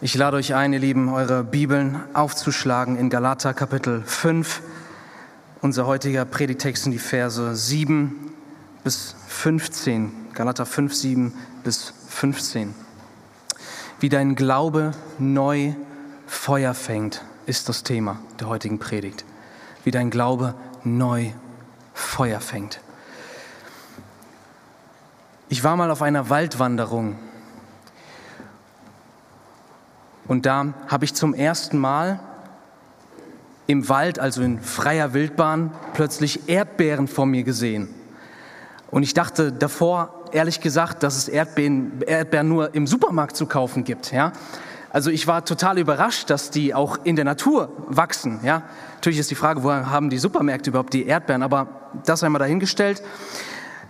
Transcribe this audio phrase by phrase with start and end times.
[0.00, 4.62] Ich lade euch ein, ihr Lieben, eure Bibeln aufzuschlagen in Galater Kapitel 5.
[5.60, 8.32] Unser heutiger Predigtext sind die Verse 7
[8.84, 10.12] bis 15.
[10.34, 11.34] Galater 5, 7
[11.64, 12.74] bis 15.
[13.98, 15.72] Wie dein Glaube neu
[16.28, 19.24] Feuer fängt, ist das Thema der heutigen Predigt.
[19.82, 20.54] Wie dein Glaube
[20.84, 21.32] neu
[21.92, 22.78] Feuer fängt.
[25.48, 27.16] Ich war mal auf einer Waldwanderung
[30.28, 32.20] und da habe ich zum ersten Mal
[33.66, 37.88] im Wald, also in freier Wildbahn, plötzlich Erdbeeren vor mir gesehen.
[38.90, 43.84] Und ich dachte davor, ehrlich gesagt, dass es Erdbeeren, Erdbeeren nur im Supermarkt zu kaufen
[43.84, 44.12] gibt.
[44.12, 44.32] Ja?
[44.90, 48.40] Also ich war total überrascht, dass die auch in der Natur wachsen.
[48.42, 48.62] Ja?
[48.96, 51.42] Natürlich ist die Frage, woher haben die Supermärkte überhaupt die Erdbeeren?
[51.42, 51.68] Aber
[52.06, 53.02] das einmal dahingestellt.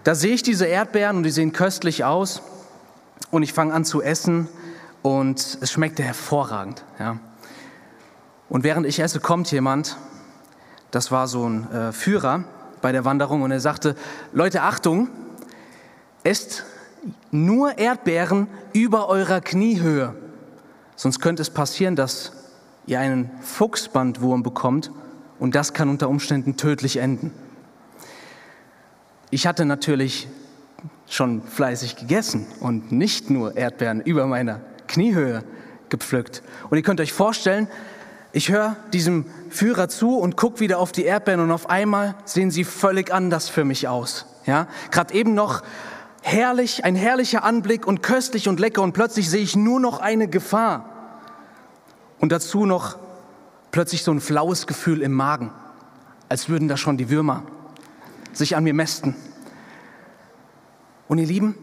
[0.05, 2.43] Da sehe ich diese Erdbeeren und die sehen köstlich aus.
[3.31, 4.49] Und ich fange an zu essen
[5.03, 6.85] und es schmeckte hervorragend.
[6.99, 7.19] Ja.
[8.49, 9.97] Und während ich esse, kommt jemand,
[10.91, 12.45] das war so ein äh, Führer
[12.81, 13.95] bei der Wanderung, und er sagte,
[14.33, 15.09] Leute, Achtung,
[16.23, 16.65] esst
[17.31, 20.15] nur Erdbeeren über eurer Kniehöhe,
[20.97, 22.33] sonst könnte es passieren, dass
[22.87, 24.91] ihr einen Fuchsbandwurm bekommt
[25.39, 27.33] und das kann unter Umständen tödlich enden.
[29.31, 30.29] Ich hatte natürlich
[31.07, 35.45] schon fleißig gegessen und nicht nur Erdbeeren über meiner Kniehöhe
[35.89, 36.43] gepflückt.
[36.69, 37.69] Und ihr könnt euch vorstellen,
[38.33, 42.51] ich höre diesem Führer zu und gucke wieder auf die Erdbeeren und auf einmal sehen
[42.51, 44.27] sie völlig anders für mich aus.
[44.45, 45.63] Ja, gerade eben noch
[46.23, 50.29] herrlich, ein herrlicher Anblick und köstlich und lecker und plötzlich sehe ich nur noch eine
[50.29, 50.89] Gefahr.
[52.19, 52.99] Und dazu noch
[53.71, 55.53] plötzlich so ein flaues Gefühl im Magen,
[56.29, 57.45] als würden da schon die Würmer
[58.33, 59.15] sich an mir mästen.
[61.09, 61.55] Und ihr Lieben,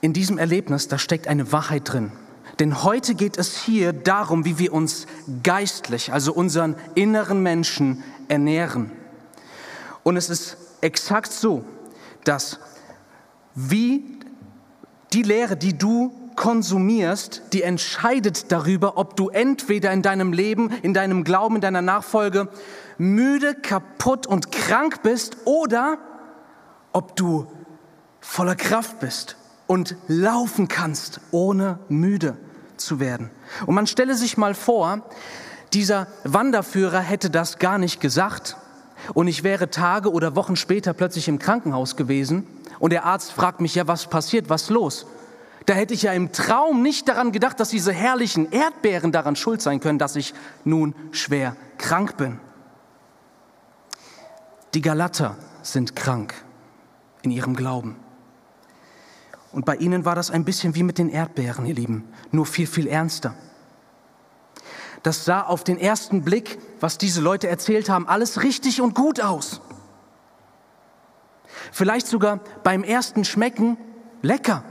[0.00, 2.12] in diesem Erlebnis, da steckt eine Wahrheit drin.
[2.58, 5.06] Denn heute geht es hier darum, wie wir uns
[5.42, 8.92] geistlich, also unseren inneren Menschen ernähren.
[10.02, 11.64] Und es ist exakt so,
[12.24, 12.58] dass
[13.54, 14.04] wie
[15.12, 20.94] die Lehre, die du konsumierst, die entscheidet darüber, ob du entweder in deinem Leben, in
[20.94, 22.48] deinem Glauben, in deiner Nachfolge
[22.96, 25.98] müde, kaputt und krank bist oder
[26.92, 27.46] ob du
[28.20, 29.36] voller Kraft bist
[29.70, 32.36] und laufen kannst, ohne müde
[32.76, 33.30] zu werden.
[33.66, 35.08] Und man stelle sich mal vor,
[35.72, 38.56] dieser Wanderführer hätte das gar nicht gesagt
[39.14, 42.48] und ich wäre Tage oder Wochen später plötzlich im Krankenhaus gewesen
[42.80, 45.06] und der Arzt fragt mich, ja, was passiert, was los?
[45.66, 49.62] Da hätte ich ja im Traum nicht daran gedacht, dass diese herrlichen Erdbeeren daran schuld
[49.62, 52.40] sein können, dass ich nun schwer krank bin.
[54.74, 56.34] Die Galater sind krank
[57.22, 58.09] in ihrem Glauben.
[59.52, 62.66] Und bei ihnen war das ein bisschen wie mit den Erdbeeren, ihr Lieben, nur viel,
[62.66, 63.34] viel ernster.
[65.02, 69.20] Das sah auf den ersten Blick, was diese Leute erzählt haben, alles richtig und gut
[69.20, 69.60] aus.
[71.72, 73.76] Vielleicht sogar beim ersten Schmecken
[74.22, 74.64] lecker.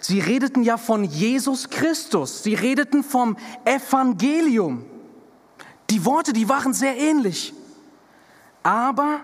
[0.00, 4.86] Sie redeten ja von Jesus Christus, sie redeten vom Evangelium.
[5.90, 7.52] Die Worte, die waren sehr ähnlich.
[8.62, 9.20] Aber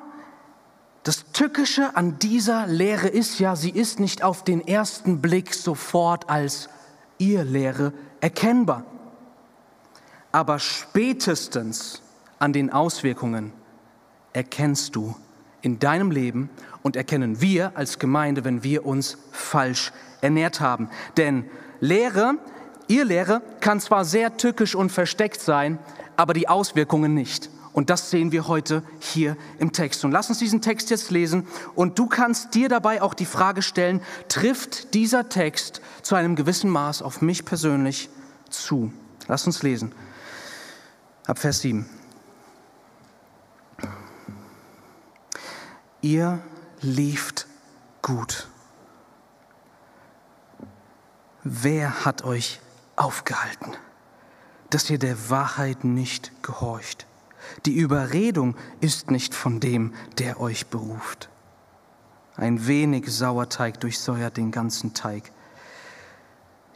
[1.07, 6.29] das Tückische an dieser Lehre ist ja, sie ist nicht auf den ersten Blick sofort
[6.29, 6.69] als
[7.19, 8.83] ihr Lehre erkennbar.
[10.33, 12.03] Aber spätestens
[12.41, 13.53] an den Auswirkungen
[14.33, 15.15] erkennst du
[15.63, 16.51] in deinem Leben
[16.83, 20.91] und erkennen wir als Gemeinde, wenn wir uns falsch ernährt haben.
[21.17, 21.45] Denn
[21.79, 22.35] Lehre,
[22.89, 25.79] ihr Lehre kann zwar sehr tückisch und versteckt sein,
[26.17, 27.49] aber die Auswirkungen nicht.
[27.77, 30.03] Und das sehen wir heute hier im Text.
[30.07, 31.47] Und lass uns diesen Text jetzt lesen.
[31.75, 36.71] Und du kannst dir dabei auch die Frage stellen, trifft dieser Text zu einem gewissen
[36.71, 38.09] Maß auf mich persönlich
[38.49, 38.95] zu?
[39.29, 39.93] Lass uns lesen.
[41.27, 41.87] Ab Vers 7.
[46.01, 46.43] Ihr
[46.81, 47.47] lieft
[48.01, 48.49] gut.
[51.45, 52.59] Wer hat euch
[52.97, 53.77] aufgehalten,
[54.71, 57.06] dass ihr der Wahrheit nicht gehorcht?
[57.65, 61.29] Die Überredung ist nicht von dem, der euch beruft.
[62.37, 65.33] Ein wenig Sauerteig durchsäuert den ganzen Teig.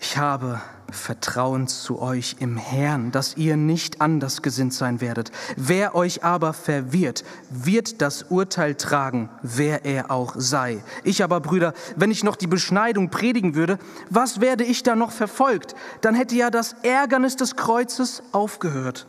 [0.03, 5.31] Ich habe Vertrauen zu euch im Herrn, dass ihr nicht anders gesinnt sein werdet.
[5.57, 10.83] Wer euch aber verwirrt, wird das Urteil tragen, wer er auch sei.
[11.05, 13.79] Ich aber, Brüder, wenn ich noch die Beschneidung predigen würde,
[14.09, 15.75] was werde ich da noch verfolgt?
[16.01, 19.07] Dann hätte ja das Ärgernis des Kreuzes aufgehört.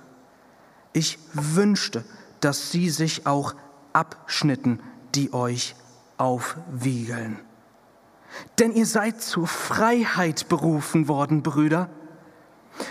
[0.94, 2.04] Ich wünschte,
[2.42, 3.56] dass sie sich auch
[3.94, 4.80] abschnitten,
[5.16, 5.76] die euch
[6.18, 7.40] aufwiegeln.
[8.60, 11.90] Denn ihr seid zur Freiheit berufen worden, Brüder.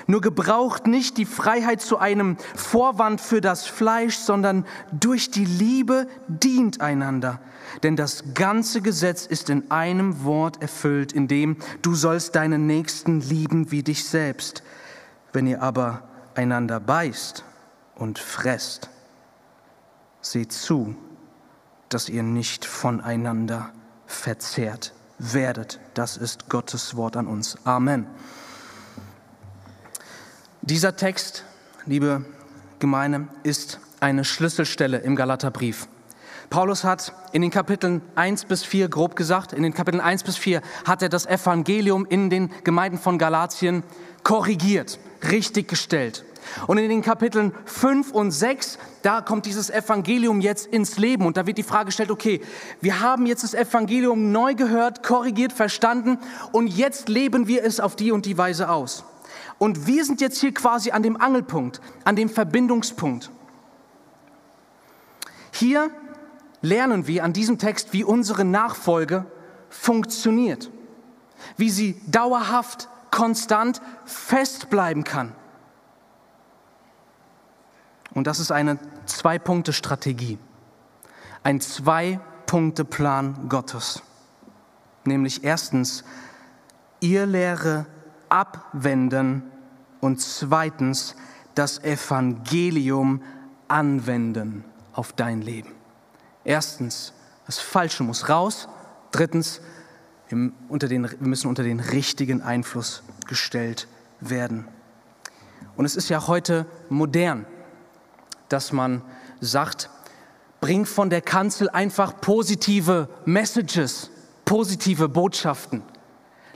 [0.07, 6.07] Nur gebraucht nicht die Freiheit zu einem Vorwand für das Fleisch, sondern durch die Liebe
[6.29, 7.41] dient einander.
[7.83, 13.21] Denn das ganze Gesetz ist in einem Wort erfüllt, in dem du sollst deinen Nächsten
[13.21, 14.63] lieben wie dich selbst.
[15.33, 16.03] Wenn ihr aber
[16.35, 17.45] einander beißt
[18.01, 18.91] und fresst,
[20.21, 20.97] seht zu,
[21.89, 23.71] dass ihr nicht voneinander
[24.07, 25.79] verzehrt werdet.
[25.95, 27.59] Das ist Gottes Wort an uns.
[27.65, 28.07] Amen.
[30.63, 31.45] Dieser Text,
[31.87, 32.25] liebe
[32.79, 35.89] Gemeinde, ist eine Schlüsselstelle im Galaterbrief.
[36.49, 40.37] Paulus hat in den Kapiteln 1 bis 4, grob gesagt, in den Kapiteln 1 bis
[40.37, 43.85] 4 hat er das Evangelium in den Gemeinden von Galatien
[44.25, 44.99] korrigiert,
[45.31, 46.25] richtig gestellt.
[46.67, 51.37] Und in den Kapiteln 5 und 6, da kommt dieses Evangelium jetzt ins Leben und
[51.37, 52.41] da wird die Frage gestellt, okay,
[52.81, 56.19] wir haben jetzt das Evangelium neu gehört, korrigiert, verstanden
[56.53, 59.05] und jetzt leben wir es auf die und die Weise aus.
[59.59, 63.31] Und wir sind jetzt hier quasi an dem Angelpunkt, an dem Verbindungspunkt.
[65.53, 65.91] Hier
[66.63, 69.27] lernen wir an diesem Text, wie unsere Nachfolge
[69.69, 70.71] funktioniert,
[71.57, 75.35] wie sie dauerhaft, konstant festbleiben kann.
[78.15, 80.39] Und das ist eine Zwei-Punkte-Strategie,
[81.43, 84.03] ein Zwei-Punkte-Plan Gottes.
[85.05, 86.05] Nämlich erstens,
[87.01, 87.87] ihr Lehre
[88.29, 89.43] abwenden
[90.01, 91.15] und zweitens
[91.55, 93.23] das Evangelium
[93.69, 95.73] anwenden auf dein Leben.
[96.45, 97.13] Erstens,
[97.47, 98.69] das Falsche muss raus.
[99.13, 99.61] Drittens,
[100.29, 100.37] wir,
[101.21, 103.89] müssen unter den richtigen Einfluss gestellt
[104.21, 104.69] werden.
[105.77, 107.47] Und es ist ja heute modern,
[108.51, 109.03] dass man
[109.41, 109.89] sagt,
[110.61, 114.11] bring von der Kanzel einfach positive Messages,
[114.45, 115.83] positive Botschaften.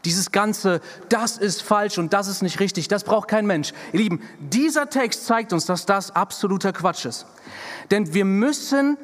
[0.05, 3.73] Dieses ganze, das ist falsch und das ist nicht richtig, das braucht kein Mensch.
[3.93, 7.25] Ihr Lieben, dieser Text zeigt uns, dass das absoluter Quatsch ist.
[7.91, 8.99] Denn wir müssen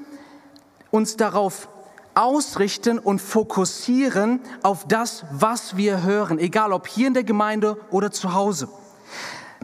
[0.90, 1.68] uns darauf
[2.14, 8.10] ausrichten und fokussieren auf das, was wir hören, egal ob hier in der Gemeinde oder
[8.10, 8.68] zu Hause.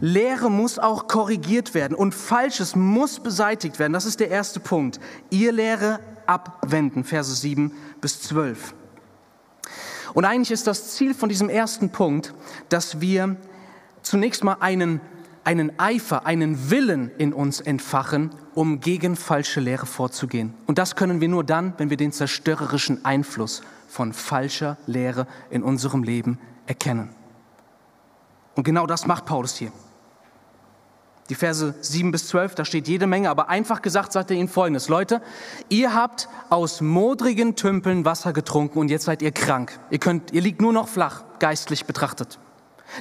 [0.01, 3.93] Lehre muss auch korrigiert werden und Falsches muss beseitigt werden.
[3.93, 5.01] Das ist der erste Punkt.
[5.31, 8.75] Ihr Lehre abwenden, Verse 7 bis 12.
[10.13, 12.35] Und eigentlich ist das Ziel von diesem ersten Punkt,
[12.69, 13.37] dass wir
[14.03, 15.01] zunächst mal einen,
[15.45, 20.55] einen Eifer, einen Willen in uns entfachen, um gegen falsche Lehre vorzugehen.
[20.67, 25.63] Und das können wir nur dann, wenn wir den zerstörerischen Einfluss von falscher Lehre in
[25.63, 27.11] unserem Leben erkennen.
[28.55, 29.71] Und genau das macht Paulus hier.
[31.29, 34.49] Die Verse 7 bis 12, da steht jede Menge, aber einfach gesagt sagt er ihnen
[34.49, 34.89] folgendes.
[34.89, 35.21] Leute,
[35.69, 39.79] ihr habt aus modrigen Tümpeln Wasser getrunken und jetzt seid ihr krank.
[39.91, 42.39] Ihr, könnt, ihr liegt nur noch flach, geistlich betrachtet.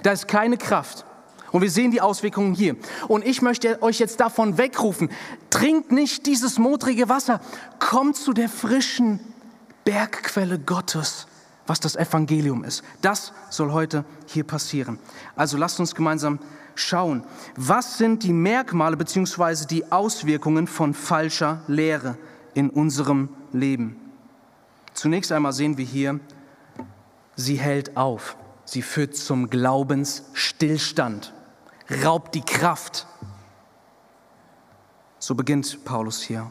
[0.04, 1.06] Da ist keine Kraft.
[1.52, 2.76] Und wir sehen die Auswirkungen hier.
[3.08, 5.10] Und ich möchte euch jetzt davon wegrufen,
[5.50, 7.40] trinkt nicht dieses modrige Wasser,
[7.80, 9.20] kommt zu der frischen
[9.86, 11.28] Bergquelle Gottes,
[11.68, 12.84] was das Evangelium ist.
[13.02, 15.00] Das soll heute hier passieren.
[15.36, 16.40] Also lasst uns gemeinsam
[16.76, 17.24] schauen,
[17.56, 19.66] was sind die Merkmale bzw.
[19.66, 22.18] die Auswirkungen von falscher Lehre
[22.54, 24.00] in unserem Leben.
[24.94, 26.20] Zunächst einmal sehen wir hier,
[27.36, 31.34] sie hält auf, sie führt zum Glaubensstillstand,
[32.04, 33.08] raubt die Kraft.
[35.20, 36.50] So beginnt Paulus hier,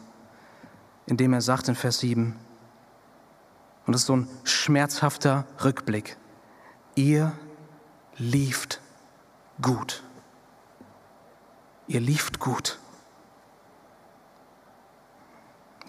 [1.07, 2.35] indem er sagt in Vers 7,
[3.85, 6.17] und das ist so ein schmerzhafter Rückblick,
[6.95, 7.33] ihr
[8.17, 8.81] lieft
[9.61, 10.04] gut.
[11.87, 12.79] Ihr lieft gut.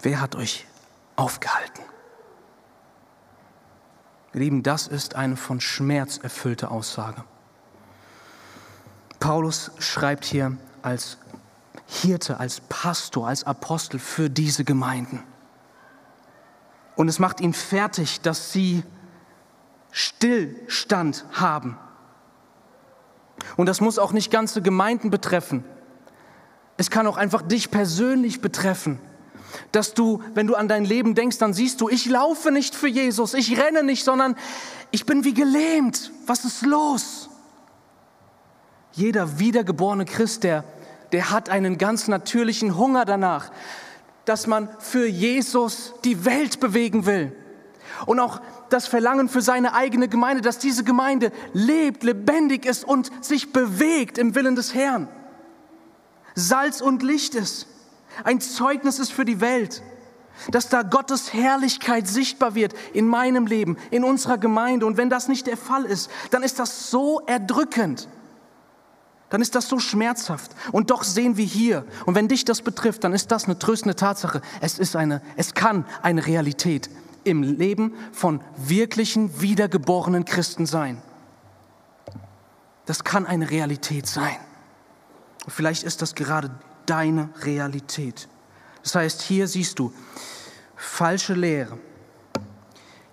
[0.01, 0.67] Wer hat euch
[1.15, 1.81] aufgehalten?
[4.33, 7.23] Ihr Lieben, das ist eine von Schmerz erfüllte Aussage.
[9.19, 11.17] Paulus schreibt hier als
[11.87, 15.23] Hirte, als Pastor, als Apostel für diese Gemeinden.
[16.95, 18.83] Und es macht ihn fertig, dass sie
[19.91, 21.77] Stillstand haben.
[23.55, 25.63] Und das muss auch nicht ganze Gemeinden betreffen.
[26.77, 28.99] Es kann auch einfach dich persönlich betreffen.
[29.71, 32.87] Dass du, wenn du an dein Leben denkst, dann siehst du, ich laufe nicht für
[32.87, 34.35] Jesus, ich renne nicht, sondern
[34.91, 36.11] ich bin wie gelähmt.
[36.27, 37.29] Was ist los?
[38.93, 40.63] Jeder wiedergeborene Christ, der,
[41.11, 43.51] der hat einen ganz natürlichen Hunger danach,
[44.25, 47.35] dass man für Jesus die Welt bewegen will.
[48.05, 53.11] Und auch das Verlangen für seine eigene Gemeinde, dass diese Gemeinde lebt, lebendig ist und
[53.23, 55.07] sich bewegt im Willen des Herrn.
[56.39, 57.65] Salz und Licht ist,
[58.23, 59.81] ein Zeugnis ist für die Welt.
[60.51, 64.85] dass da Gottes Herrlichkeit sichtbar wird in meinem Leben, in unserer Gemeinde.
[64.85, 68.07] Und wenn das nicht der Fall ist, dann ist das so erdrückend.
[69.31, 70.51] Dann ist das so schmerzhaft.
[70.71, 73.95] Und doch sehen wir hier, und wenn dich das betrifft, dann ist das eine tröstende
[73.95, 74.41] Tatsache.
[74.61, 76.89] Es ist eine, es kann eine Realität
[77.23, 81.01] im Leben von wirklichen, wiedergeborenen Christen sein.
[82.85, 84.37] Das kann eine Realität sein.
[85.47, 86.51] Vielleicht ist das gerade
[86.85, 88.27] deine Realität.
[88.83, 89.93] Das heißt, hier siehst du
[90.75, 91.77] falsche Lehre.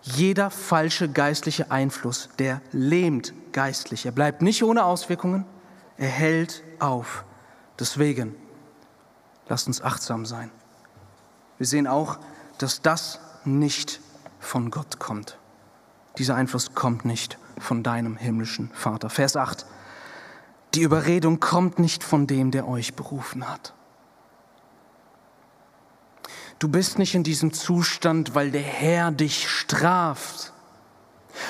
[0.02, 4.04] Jeder falsche geistliche Einfluss, der lähmt geistlich.
[4.04, 5.46] Er bleibt nicht ohne Auswirkungen,
[5.96, 7.24] er hält auf.
[7.78, 8.34] Deswegen,
[9.48, 10.50] lasst uns achtsam sein.
[11.58, 12.18] Wir sehen auch,
[12.58, 14.00] dass das nicht
[14.40, 15.38] von Gott kommt.
[16.18, 19.08] Dieser Einfluss kommt nicht von deinem himmlischen Vater.
[19.08, 19.64] Vers 8.
[20.74, 23.74] Die Überredung kommt nicht von dem, der euch berufen hat.
[26.58, 30.52] Du bist nicht in diesem Zustand, weil der Herr dich straft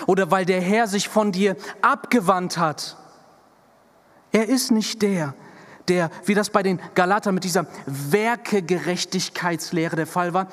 [0.07, 2.97] oder weil der Herr sich von dir abgewandt hat.
[4.33, 5.35] Er ist nicht der,
[5.89, 10.49] der, wie das bei den Galatern mit dieser Werkegerechtigkeitslehre der Fall war.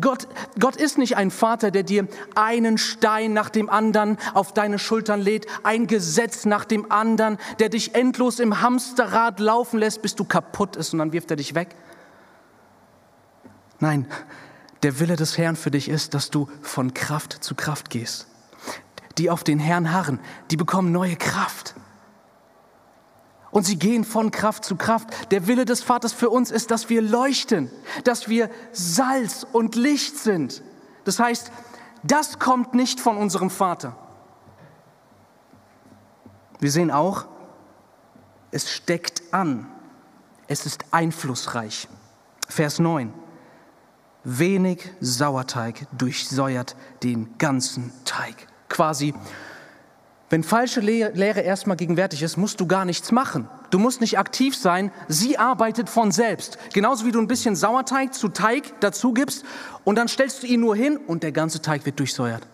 [0.00, 0.26] Gott,
[0.58, 5.20] Gott ist nicht ein Vater, der dir einen Stein nach dem anderen auf deine Schultern
[5.20, 10.24] lädt, ein Gesetz nach dem anderen, der dich endlos im Hamsterrad laufen lässt, bis du
[10.24, 11.76] kaputt ist und dann wirft er dich weg.
[13.78, 14.06] Nein,
[14.82, 18.26] der Wille des Herrn für dich ist, dass du von Kraft zu Kraft gehst.
[19.18, 21.74] Die auf den Herrn harren, die bekommen neue Kraft.
[23.56, 25.32] Und sie gehen von Kraft zu Kraft.
[25.32, 27.70] Der Wille des Vaters für uns ist, dass wir leuchten,
[28.04, 30.62] dass wir Salz und Licht sind.
[31.04, 31.50] Das heißt,
[32.02, 33.96] das kommt nicht von unserem Vater.
[36.60, 37.24] Wir sehen auch,
[38.50, 39.66] es steckt an.
[40.48, 41.88] Es ist einflussreich.
[42.50, 43.10] Vers 9.
[44.22, 48.48] Wenig Sauerteig durchsäuert den ganzen Teig.
[48.68, 49.14] Quasi,
[50.28, 53.48] wenn falsche Lehre erstmal gegenwärtig ist, musst du gar nichts machen.
[53.70, 56.58] Du musst nicht aktiv sein, sie arbeitet von selbst.
[56.72, 59.44] Genauso wie du ein bisschen Sauerteig zu Teig dazu gibst
[59.84, 62.46] und dann stellst du ihn nur hin und der ganze Teig wird durchsäuert.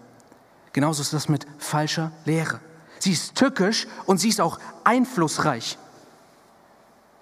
[0.74, 2.60] Genauso ist das mit falscher Lehre.
[2.98, 5.78] Sie ist tückisch und sie ist auch einflussreich.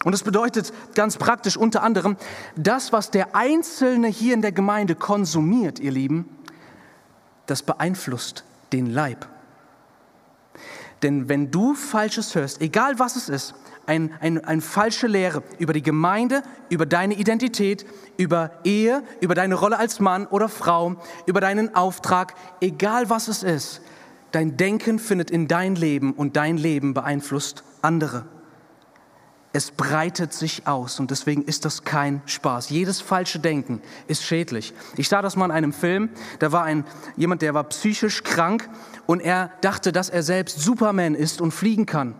[0.04, 2.16] Und das bedeutet ganz praktisch unter anderem,
[2.56, 6.28] das, was der Einzelne hier in der Gemeinde konsumiert, ihr Lieben,
[7.46, 9.28] das beeinflusst den Leib.
[11.02, 13.54] Denn wenn du Falsches hörst, egal was es ist,
[13.86, 17.86] eine ein, ein falsche Lehre über die Gemeinde, über deine Identität,
[18.18, 23.42] über Ehe, über deine Rolle als Mann oder Frau, über deinen Auftrag, egal was es
[23.42, 23.80] ist,
[24.32, 28.26] dein Denken findet in dein Leben und dein Leben beeinflusst andere
[29.52, 32.70] es breitet sich aus und deswegen ist das kein Spaß.
[32.70, 34.72] Jedes falsche Denken ist schädlich.
[34.96, 36.84] Ich sah das mal in einem Film, da war ein,
[37.16, 38.68] jemand, der war psychisch krank
[39.06, 42.14] und er dachte, dass er selbst Superman ist und fliegen kann.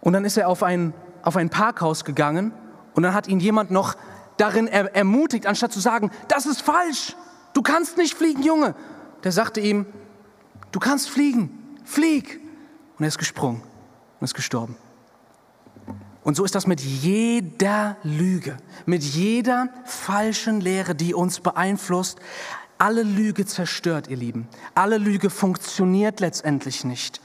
[0.00, 2.52] Und dann ist er auf ein, auf ein Parkhaus gegangen
[2.94, 3.94] und dann hat ihn jemand noch
[4.38, 7.14] darin er, ermutigt, anstatt zu sagen, das ist falsch,
[7.52, 8.74] du kannst nicht fliegen, Junge.
[9.22, 9.86] Der sagte ihm,
[10.72, 12.40] du kannst fliegen, flieg.
[12.98, 13.62] Und er ist gesprungen
[14.18, 14.76] und ist gestorben.
[16.26, 22.18] Und so ist das mit jeder Lüge, mit jeder falschen Lehre, die uns beeinflusst.
[22.78, 24.48] Alle Lüge zerstört, ihr Lieben.
[24.74, 27.20] Alle Lüge funktioniert letztendlich nicht.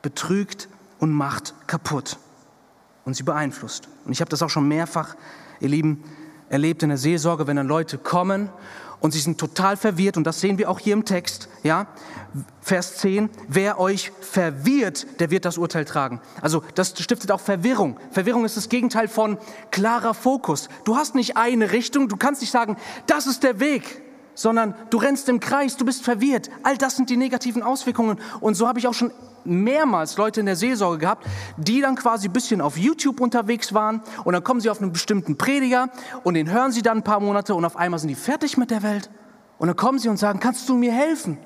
[0.00, 0.68] Betrügt
[1.00, 2.18] und macht kaputt.
[3.04, 3.88] Und sie beeinflusst.
[4.04, 5.16] Und ich habe das auch schon mehrfach,
[5.58, 6.04] ihr Lieben,
[6.48, 8.50] erlebt in der Seelsorge, wenn dann Leute kommen
[9.00, 11.86] und sie sind total verwirrt und das sehen wir auch hier im Text, ja?
[12.62, 16.22] Vers 10, wer euch verwirrt, der wird das Urteil tragen.
[16.40, 18.00] Also das stiftet auch Verwirrung.
[18.10, 19.36] Verwirrung ist das Gegenteil von
[19.70, 20.70] klarer Fokus.
[20.84, 24.02] Du hast nicht eine Richtung, du kannst nicht sagen, das ist der Weg,
[24.34, 26.50] sondern du rennst im Kreis, du bist verwirrt.
[26.62, 29.12] All das sind die negativen Auswirkungen und so habe ich auch schon
[29.44, 34.02] mehrmals Leute in der Seelsorge gehabt, die dann quasi ein bisschen auf YouTube unterwegs waren
[34.24, 35.88] und dann kommen sie auf einen bestimmten Prediger
[36.22, 38.70] und den hören sie dann ein paar Monate und auf einmal sind die fertig mit
[38.70, 39.10] der Welt
[39.58, 41.38] und dann kommen sie und sagen, kannst du mir helfen?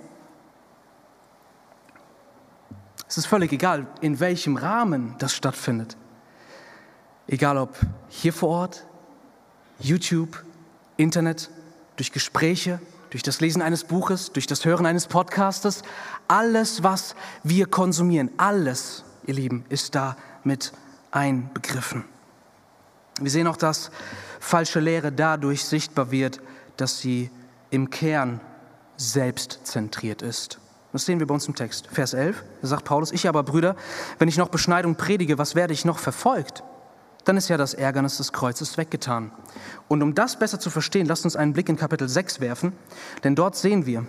[3.09, 5.97] Es ist völlig egal, in welchem Rahmen das stattfindet.
[7.27, 7.77] Egal ob
[8.09, 8.87] hier vor Ort,
[9.81, 10.45] YouTube,
[10.97, 11.51] Internet,
[11.97, 15.83] durch Gespräche, durch das Lesen eines Buches, durch das Hören eines Podcastes,
[16.27, 20.73] alles, was wir konsumieren, alles, ihr Lieben, ist da mit
[21.11, 22.05] einbegriffen.
[23.21, 23.91] Wir sehen auch, dass
[24.41, 26.41] falsche Lehre dadurch sichtbar wird,
[26.77, 27.31] dass sie
[27.71, 28.41] im Kern
[28.97, 30.59] selbstzentriert ist.
[30.93, 31.89] Das sehen wir bei uns im Text.
[31.93, 33.77] Vers 11, da sagt Paulus, ich aber, Brüder,
[34.19, 36.63] wenn ich noch Beschneidung predige, was werde ich noch verfolgt?
[37.29, 39.31] Dann ist ja das Ärgernis des Kreuzes weggetan.
[39.87, 42.73] Und um das besser zu verstehen, lasst uns einen Blick in Kapitel 6 werfen,
[43.23, 44.07] denn dort sehen wir,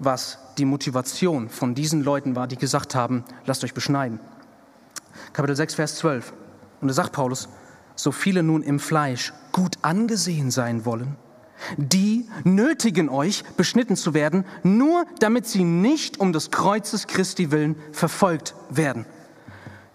[0.00, 4.18] was die Motivation von diesen Leuten war, die gesagt haben, lasst euch beschneiden.
[5.32, 6.32] Kapitel 6, Vers 12.
[6.80, 7.48] Und da sagt Paulus,
[7.94, 11.16] so viele nun im Fleisch gut angesehen sein wollen,
[11.76, 17.76] die nötigen euch, beschnitten zu werden, nur damit sie nicht um des Kreuzes Christi willen
[17.92, 19.06] verfolgt werden.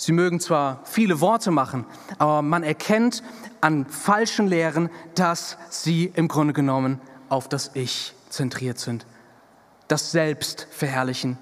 [0.03, 1.85] Sie mögen zwar viele Worte machen,
[2.17, 3.23] aber man erkennt
[3.61, 9.05] an falschen Lehren, dass sie im Grunde genommen auf das Ich zentriert sind,
[9.87, 11.37] das Selbst verherrlichen,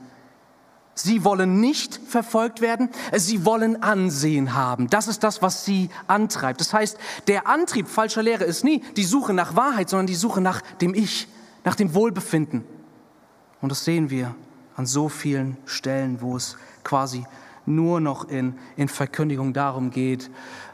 [0.94, 4.90] Sie wollen nicht verfolgt werden, sie wollen Ansehen haben.
[4.90, 6.60] Das ist das, was sie antreibt.
[6.60, 10.42] Das heißt, der Antrieb falscher Lehre ist nie die Suche nach Wahrheit, sondern die Suche
[10.42, 11.28] nach dem Ich,
[11.64, 12.66] nach dem Wohlbefinden.
[13.62, 14.36] Und das sehen wir
[14.76, 17.26] an so vielen Stellen, wo es quasi
[17.66, 20.30] nur noch in, in Verkündigung darum geht,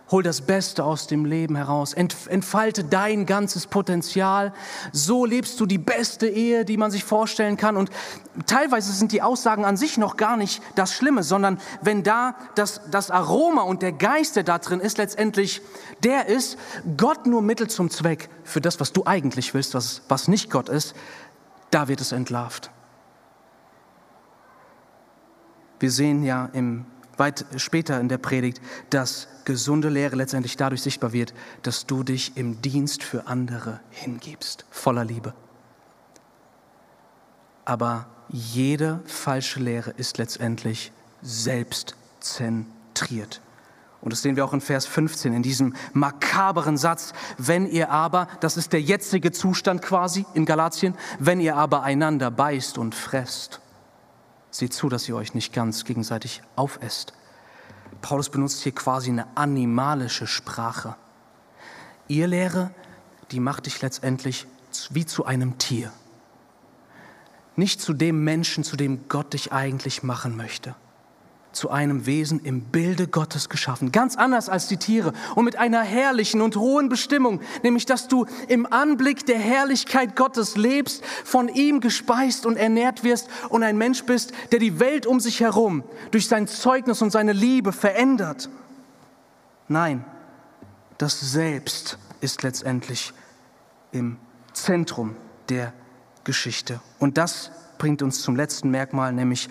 [0.09, 1.93] Hol das Beste aus dem Leben heraus.
[1.93, 4.53] Entfalte dein ganzes Potenzial.
[4.93, 7.75] So lebst du die beste Ehe, die man sich vorstellen kann.
[7.75, 7.89] Und
[8.45, 12.79] teilweise sind die Aussagen an sich noch gar nicht das Schlimme, sondern wenn da das,
[12.89, 15.61] das Aroma und der Geist, der da drin ist, letztendlich
[16.03, 16.57] der ist,
[16.95, 20.69] Gott nur Mittel zum Zweck für das, was du eigentlich willst, was, was nicht Gott
[20.69, 20.95] ist,
[21.69, 22.71] da wird es entlarvt.
[25.79, 26.85] Wir sehen ja im
[27.17, 32.37] weit später in der Predigt, dass gesunde Lehre letztendlich dadurch sichtbar wird, dass du dich
[32.37, 35.33] im Dienst für andere hingibst, voller Liebe.
[37.65, 40.91] Aber jede falsche Lehre ist letztendlich
[41.21, 43.41] selbstzentriert.
[44.01, 48.27] Und das sehen wir auch in Vers 15, in diesem makaberen Satz, wenn ihr aber,
[48.39, 53.59] das ist der jetzige Zustand quasi in Galatien, wenn ihr aber einander beißt und fresst
[54.57, 57.13] Seht zu, dass ihr euch nicht ganz gegenseitig aufesst.
[58.01, 60.95] Paulus benutzt hier quasi eine animalische Sprache.
[62.07, 62.71] Ihr Lehre,
[63.29, 64.47] die macht dich letztendlich
[64.89, 65.91] wie zu einem Tier.
[67.55, 70.73] Nicht zu dem Menschen, zu dem Gott dich eigentlich machen möchte
[71.57, 75.81] zu einem Wesen im Bilde Gottes geschaffen, ganz anders als die Tiere und mit einer
[75.81, 81.79] herrlichen und hohen Bestimmung, nämlich dass du im Anblick der Herrlichkeit Gottes lebst, von ihm
[81.79, 86.27] gespeist und ernährt wirst und ein Mensch bist, der die Welt um sich herum durch
[86.27, 88.49] sein Zeugnis und seine Liebe verändert.
[89.67, 90.05] Nein,
[90.99, 93.13] das Selbst ist letztendlich
[93.91, 94.17] im
[94.53, 95.15] Zentrum
[95.49, 95.73] der
[96.23, 96.81] Geschichte.
[96.99, 99.49] Und das bringt uns zum letzten Merkmal, nämlich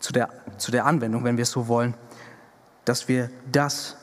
[0.00, 1.94] zu der, zu der Anwendung, wenn wir es so wollen,
[2.84, 3.96] dass wir das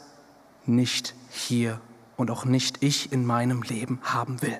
[0.66, 1.80] nicht hier
[2.18, 4.58] und auch nicht ich in meinem Leben haben will.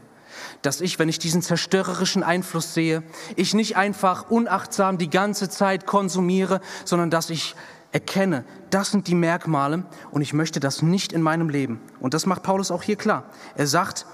[0.62, 3.04] Dass ich, wenn ich diesen zerstörerischen Einfluss sehe,
[3.36, 7.56] ich nicht einfach unachtsam die ganze Zeit konsumiere, sondern dass ich
[7.92, 11.80] erkenne, das sind die Merkmale und ich möchte das nicht in meinem Leben.
[12.02, 13.24] Und das macht Paulus auch hier klar.
[13.56, 14.06] Er sagt,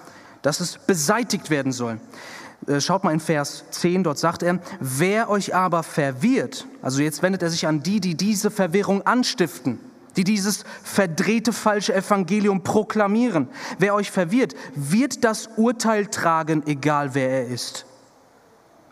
[0.43, 1.99] dass es beseitigt werden soll.
[2.67, 7.23] Äh, schaut mal in Vers 10, dort sagt er, wer euch aber verwirrt, also jetzt
[7.23, 9.79] wendet er sich an die, die diese Verwirrung anstiften,
[10.15, 13.47] die dieses verdrehte falsche Evangelium proklamieren.
[13.79, 17.85] Wer euch verwirrt, wird das Urteil tragen, egal wer er ist.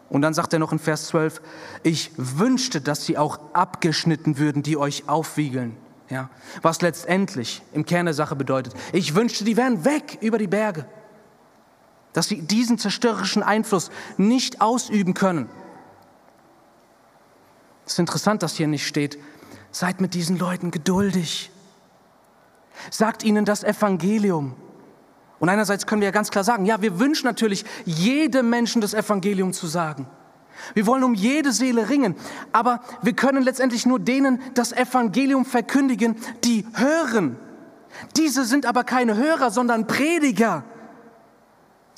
[0.09, 1.39] Und dann sagt er noch in Vers 12,
[1.83, 5.77] ich wünschte, dass sie auch abgeschnitten würden, die euch aufwiegeln.
[6.09, 6.31] Ja,
[6.63, 10.87] was letztendlich im Kern der Sache bedeutet, ich wünschte, die wären weg über die Berge
[12.19, 15.47] dass sie diesen zerstörerischen Einfluss nicht ausüben können.
[17.85, 19.17] Es ist interessant, dass hier nicht steht,
[19.71, 21.49] seid mit diesen Leuten geduldig.
[22.91, 24.53] Sagt ihnen das Evangelium.
[25.39, 28.93] Und einerseits können wir ja ganz klar sagen, ja, wir wünschen natürlich, jedem Menschen das
[28.93, 30.05] Evangelium zu sagen.
[30.73, 32.17] Wir wollen um jede Seele ringen,
[32.51, 37.37] aber wir können letztendlich nur denen das Evangelium verkündigen, die hören.
[38.17, 40.65] Diese sind aber keine Hörer, sondern Prediger.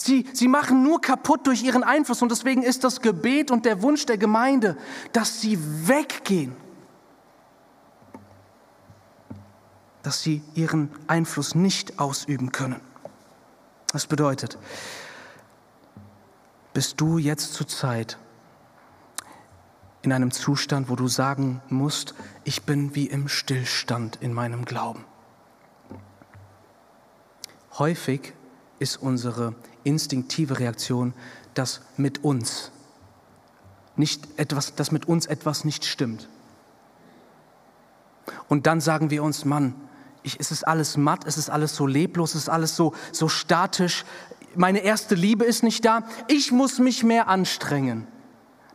[0.04, 3.84] Sie, sie machen nur kaputt durch ihren Einfluss und deswegen ist das Gebet und der
[3.84, 4.76] Wunsch der Gemeinde,
[5.14, 6.56] dass sie weggehen,
[10.02, 12.82] dass sie ihren Einfluss nicht ausüben können.
[13.92, 14.58] Das bedeutet,
[16.74, 18.18] bist du jetzt zur Zeit
[20.02, 25.06] in einem Zustand, wo du sagen musst, ich bin wie im Stillstand in meinem Glauben.
[27.78, 28.34] Häufig
[28.80, 31.14] ist unsere instinktive Reaktion,
[31.54, 32.72] dass mit uns
[33.96, 36.30] nicht etwas, dass mit uns etwas nicht stimmt.
[38.48, 39.76] Und dann sagen wir uns, Mann,
[40.24, 43.28] ich, es ist alles matt, es ist alles so leblos, es ist alles so, so
[43.28, 44.06] statisch.
[44.56, 46.04] Meine erste Liebe ist nicht da.
[46.28, 48.08] Ich muss mich mehr anstrengen.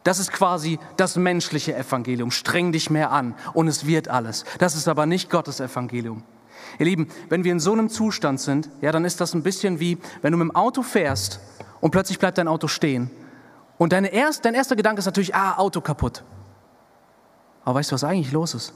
[0.02, 2.30] Das ist quasi das menschliche Evangelium.
[2.30, 4.44] Streng dich mehr an und es wird alles.
[4.58, 6.22] Das ist aber nicht Gottes Evangelium.
[6.78, 9.80] Ihr Lieben, wenn wir in so einem Zustand sind, ja, dann ist das ein bisschen
[9.80, 11.40] wie, wenn du mit dem Auto fährst
[11.80, 13.10] und plötzlich bleibt dein Auto stehen.
[13.78, 16.24] Und deine erst, dein erster Gedanke ist natürlich, ah, Auto kaputt.
[17.64, 18.72] Aber weißt du, was eigentlich los ist?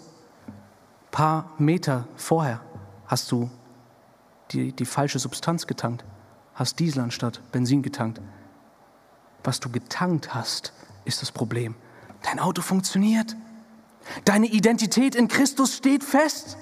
[0.47, 2.61] Ein paar Meter vorher
[3.07, 3.51] hast du
[4.51, 6.05] die, die falsche Substanz getankt,
[6.55, 8.21] hast Diesel anstatt Benzin getankt.
[9.45, 10.73] Was du getankt hast,
[11.05, 11.75] ist das Problem.
[12.23, 13.37] Dein Auto funktioniert.
[14.25, 16.59] Deine Identität in Christus steht fest.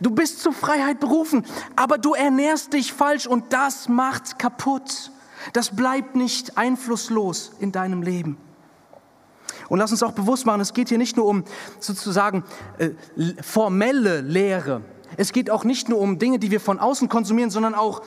[0.00, 1.44] Du bist zur Freiheit berufen,
[1.76, 5.12] aber du ernährst dich falsch und das macht's kaputt.
[5.52, 8.38] Das bleibt nicht einflusslos in deinem Leben.
[9.68, 11.44] Und lass uns auch bewusst machen, es geht hier nicht nur um
[11.78, 12.44] sozusagen
[12.78, 12.90] äh,
[13.42, 14.82] formelle Lehre.
[15.16, 18.02] Es geht auch nicht nur um Dinge, die wir von außen konsumieren, sondern auch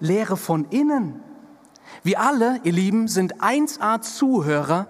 [0.00, 1.22] Lehre von innen.
[2.02, 4.88] Wir alle, ihr Lieben, sind 1A Zuhörer,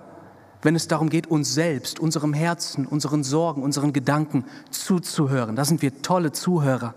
[0.64, 5.56] wenn es darum geht, uns selbst, unserem Herzen, unseren Sorgen, unseren Gedanken zuzuhören.
[5.56, 6.94] Da sind wir tolle Zuhörer.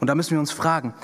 [0.00, 0.94] Und da müssen wir uns fragen,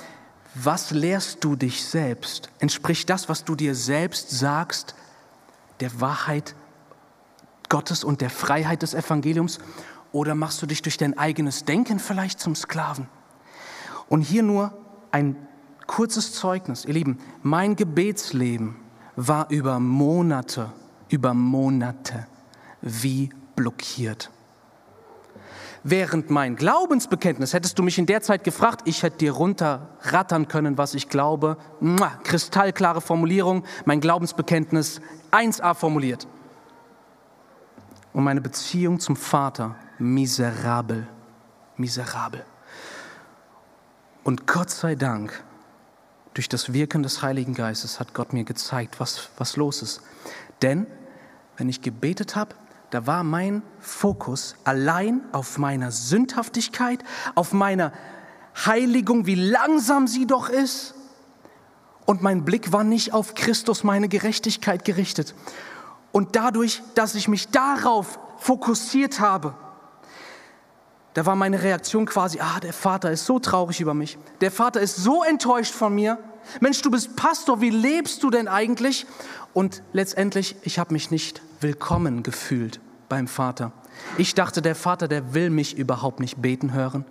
[0.54, 2.48] was lehrst du dich selbst?
[2.58, 4.94] Entspricht das, was du dir selbst sagst,
[5.80, 6.54] der Wahrheit
[7.68, 9.58] Gottes und der Freiheit des Evangeliums?
[10.12, 13.06] Oder machst du dich durch dein eigenes Denken vielleicht zum Sklaven?
[14.08, 14.72] Und hier nur
[15.10, 15.36] ein
[15.86, 16.86] kurzes Zeugnis.
[16.86, 18.76] Ihr Lieben, mein Gebetsleben
[19.20, 20.70] war über Monate,
[21.08, 22.28] über Monate
[22.80, 24.30] wie blockiert.
[25.82, 30.78] Während mein Glaubensbekenntnis, hättest du mich in der Zeit gefragt, ich hätte dir runterrattern können,
[30.78, 31.56] was ich glaube.
[32.22, 35.00] Kristallklare Formulierung, mein Glaubensbekenntnis
[35.32, 36.28] 1a formuliert.
[38.12, 41.08] Und meine Beziehung zum Vater miserabel,
[41.76, 42.44] miserabel.
[44.22, 45.42] Und Gott sei Dank,
[46.38, 50.02] durch das Wirken des Heiligen Geistes hat Gott mir gezeigt, was, was los ist.
[50.62, 50.86] Denn
[51.56, 52.54] wenn ich gebetet habe,
[52.90, 57.02] da war mein Fokus allein auf meiner Sündhaftigkeit,
[57.34, 57.92] auf meiner
[58.54, 60.94] Heiligung, wie langsam sie doch ist.
[62.06, 65.34] Und mein Blick war nicht auf Christus, meine Gerechtigkeit gerichtet.
[66.12, 69.54] Und dadurch, dass ich mich darauf fokussiert habe,
[71.18, 74.18] da war meine Reaktion quasi, ah, der Vater ist so traurig über mich.
[74.40, 76.16] Der Vater ist so enttäuscht von mir.
[76.60, 79.04] Mensch, du bist Pastor, wie lebst du denn eigentlich?
[79.52, 82.78] Und letztendlich, ich habe mich nicht willkommen gefühlt
[83.08, 83.72] beim Vater.
[84.16, 87.04] Ich dachte, der Vater, der will mich überhaupt nicht beten hören.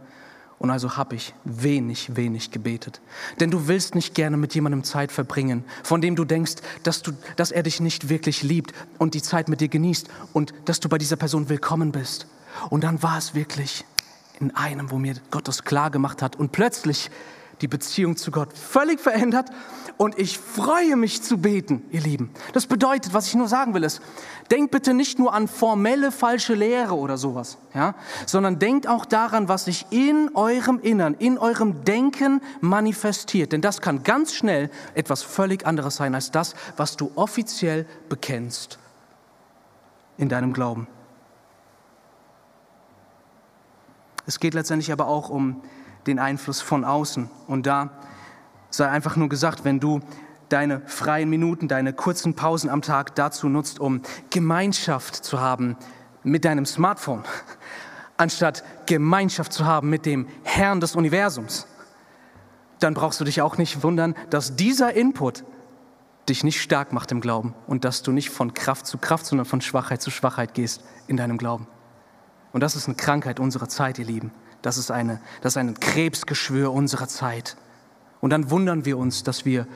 [0.58, 3.02] Und also habe ich wenig, wenig gebetet.
[3.42, 7.12] Denn du willst nicht gerne mit jemandem Zeit verbringen, von dem du denkst, dass, du,
[7.36, 10.88] dass er dich nicht wirklich liebt und die Zeit mit dir genießt und dass du
[10.88, 12.26] bei dieser Person willkommen bist.
[12.70, 13.84] Und dann war es wirklich
[14.40, 17.10] in einem, wo mir Gott das klar gemacht hat und plötzlich
[17.62, 19.50] die Beziehung zu Gott völlig verändert
[19.98, 22.32] und ich freue mich zu beten, ihr Lieben.
[22.54, 24.00] Das bedeutet, was ich nur sagen will, ist,
[24.52, 27.96] denkt bitte nicht nur an formelle falsche Lehre oder sowas, ja,
[28.28, 33.54] sondern denkt auch daran, was sich in eurem Innern, in eurem Denken manifestiert.
[33.54, 38.78] Denn das kann ganz schnell etwas völlig anderes sein als das, was du offiziell bekennst
[40.18, 40.88] in deinem Glauben.
[44.28, 45.62] Es geht letztendlich aber auch um
[46.06, 47.30] den Einfluss von außen.
[47.48, 47.90] Und da
[48.70, 50.02] sei einfach nur gesagt, wenn du
[50.50, 55.78] deine freien Minuten, deine kurzen Pausen am Tag dazu nutzt, um Gemeinschaft zu haben
[56.24, 57.24] mit deinem Smartphone,
[58.18, 61.66] anstatt Gemeinschaft zu haben mit dem Herrn des Universums,
[62.80, 65.46] dann brauchst du dich auch nicht wundern, dass dieser Input
[66.28, 69.46] dich nicht stark macht im Glauben und dass du nicht von Kraft zu Kraft, sondern
[69.46, 71.68] von Schwachheit zu Schwachheit gehst in deinem Glauben.
[72.52, 74.32] Und das ist eine Krankheit unserer Zeit, ihr Lieben.
[74.62, 77.58] Das ist, eine, das ist ein Krebsgeschwür unserer Zeit.
[78.22, 79.68] Und dann wundern wir uns, dass wir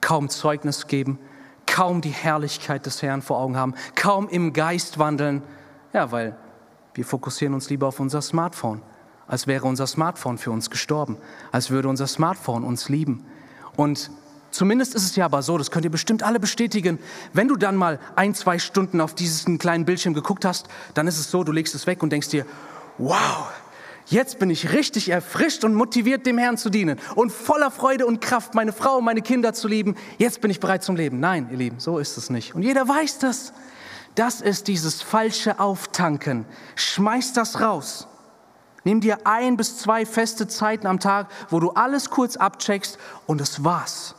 [0.00, 1.18] kaum Zeugnis geben,
[1.66, 5.42] kaum die Herrlichkeit des Herrn vor Augen haben, kaum im Geist wandeln.
[5.92, 6.36] Ja, weil
[6.94, 8.82] wir fokussieren uns lieber auf unser Smartphone,
[9.26, 11.16] als wäre unser Smartphone für uns gestorben,
[11.50, 13.26] als würde unser Smartphone uns lieben.
[13.76, 14.10] Und
[14.54, 16.98] zumindest ist es ja aber so, das könnt ihr bestimmt alle bestätigen,
[17.32, 21.18] wenn du dann mal ein, zwei Stunden auf diesen kleinen Bildschirm geguckt hast, dann ist
[21.18, 22.46] es so, du legst es weg und denkst dir,
[22.98, 23.48] wow,
[24.06, 28.20] Jetzt bin ich richtig erfrischt und motiviert, dem Herrn zu dienen und voller Freude und
[28.20, 29.96] Kraft, meine Frau und meine Kinder zu lieben.
[30.18, 31.20] Jetzt bin ich bereit zum Leben.
[31.20, 32.54] Nein, ihr Lieben, so ist es nicht.
[32.54, 33.54] Und jeder weiß das.
[34.14, 36.44] Das ist dieses falsche Auftanken.
[36.76, 38.06] Schmeiß das raus.
[38.84, 43.40] Nimm dir ein bis zwei feste Zeiten am Tag, wo du alles kurz abcheckst und
[43.40, 44.14] es war's.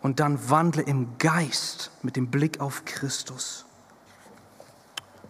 [0.00, 3.66] Und dann wandle im Geist mit dem Blick auf Christus.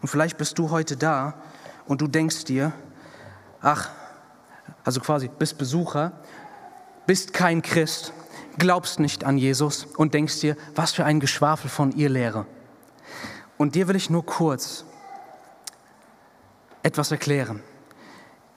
[0.00, 1.34] Und vielleicht bist du heute da
[1.86, 2.72] und du denkst dir,
[3.60, 3.90] ach,
[4.84, 6.12] also quasi bist Besucher,
[7.06, 8.12] bist kein Christ,
[8.58, 12.46] glaubst nicht an Jesus und denkst dir, was für ein Geschwafel von ihr Lehre.
[13.56, 14.84] Und dir will ich nur kurz
[16.82, 17.62] etwas erklären.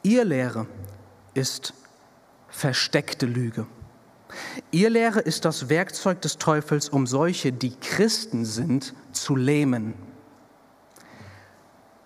[0.04, 0.68] Ihr Lehre
[1.34, 1.74] ist
[2.50, 3.66] versteckte Lüge.
[4.72, 9.94] Ihr Lehre ist das Werkzeug des Teufels, um solche, die Christen sind, zu lähmen.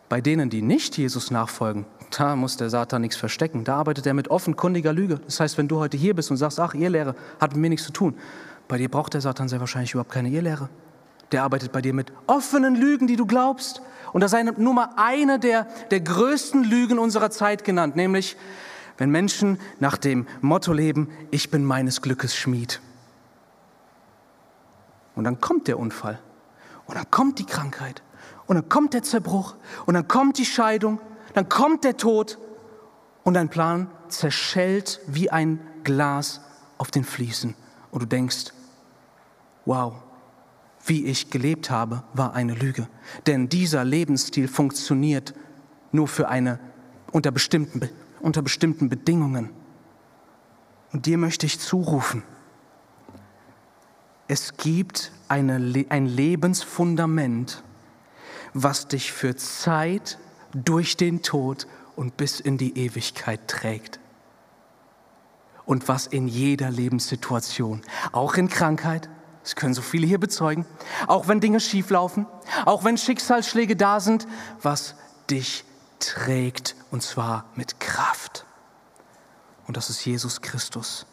[0.09, 1.85] Bei denen, die nicht Jesus nachfolgen,
[2.17, 3.63] da muss der Satan nichts verstecken.
[3.63, 5.19] Da arbeitet er mit offenkundiger Lüge.
[5.25, 7.69] Das heißt, wenn du heute hier bist und sagst, ach, ihr Lehre hat mit mir
[7.69, 8.15] nichts zu tun,
[8.67, 10.69] bei dir braucht der Satan sehr wahrscheinlich überhaupt keine Irrlehre.
[11.31, 13.81] Der arbeitet bei dir mit offenen Lügen, die du glaubst.
[14.13, 18.37] Und das sei nur mal eine der, der größten Lügen unserer Zeit genannt, nämlich
[18.97, 22.81] wenn Menschen nach dem Motto leben, ich bin meines Glückes Schmied.
[25.15, 26.19] Und dann kommt der Unfall.
[26.85, 28.03] Und dann kommt die Krankheit.
[28.47, 29.55] Und dann kommt der Zerbruch.
[29.85, 30.99] Und dann kommt die Scheidung.
[31.33, 32.37] Dann kommt der Tod.
[33.23, 36.41] Und dein Plan zerschellt wie ein Glas
[36.77, 37.55] auf den Fliesen.
[37.91, 38.53] Und du denkst,
[39.65, 39.93] wow,
[40.85, 42.87] wie ich gelebt habe, war eine Lüge.
[43.25, 45.33] Denn dieser Lebensstil funktioniert
[45.91, 46.59] nur für eine
[47.11, 47.89] unter bestimmten,
[48.25, 49.51] unter bestimmten Bedingungen.
[50.91, 52.23] Und dir möchte ich zurufen,
[54.27, 57.61] es gibt eine, ein Lebensfundament,
[58.55, 60.17] was dich für Zeit
[60.55, 63.99] durch den Tod und bis in die Ewigkeit trägt.
[65.65, 69.07] Und was in jeder Lebenssituation, auch in Krankheit,
[69.43, 70.65] das können so viele hier bezeugen,
[71.05, 72.25] auch wenn Dinge schieflaufen,
[72.65, 74.25] auch wenn Schicksalsschläge da sind,
[74.63, 74.95] was
[75.29, 75.63] dich
[75.99, 78.14] trägt und zwar mit Kraft.
[79.67, 81.05] Und das ist Jesus Christus,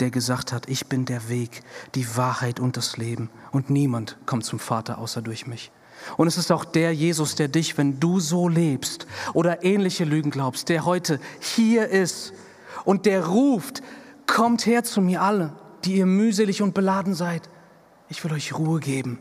[0.00, 1.62] der gesagt hat, ich bin der Weg,
[1.94, 5.70] die Wahrheit und das Leben und niemand kommt zum Vater außer durch mich.
[6.16, 10.30] Und es ist auch der Jesus, der dich, wenn du so lebst oder ähnliche Lügen
[10.30, 12.32] glaubst, der heute hier ist
[12.84, 13.82] und der ruft,
[14.26, 15.52] kommt her zu mir alle,
[15.84, 17.48] die ihr mühselig und beladen seid.
[18.08, 19.18] Ich will euch Ruhe geben.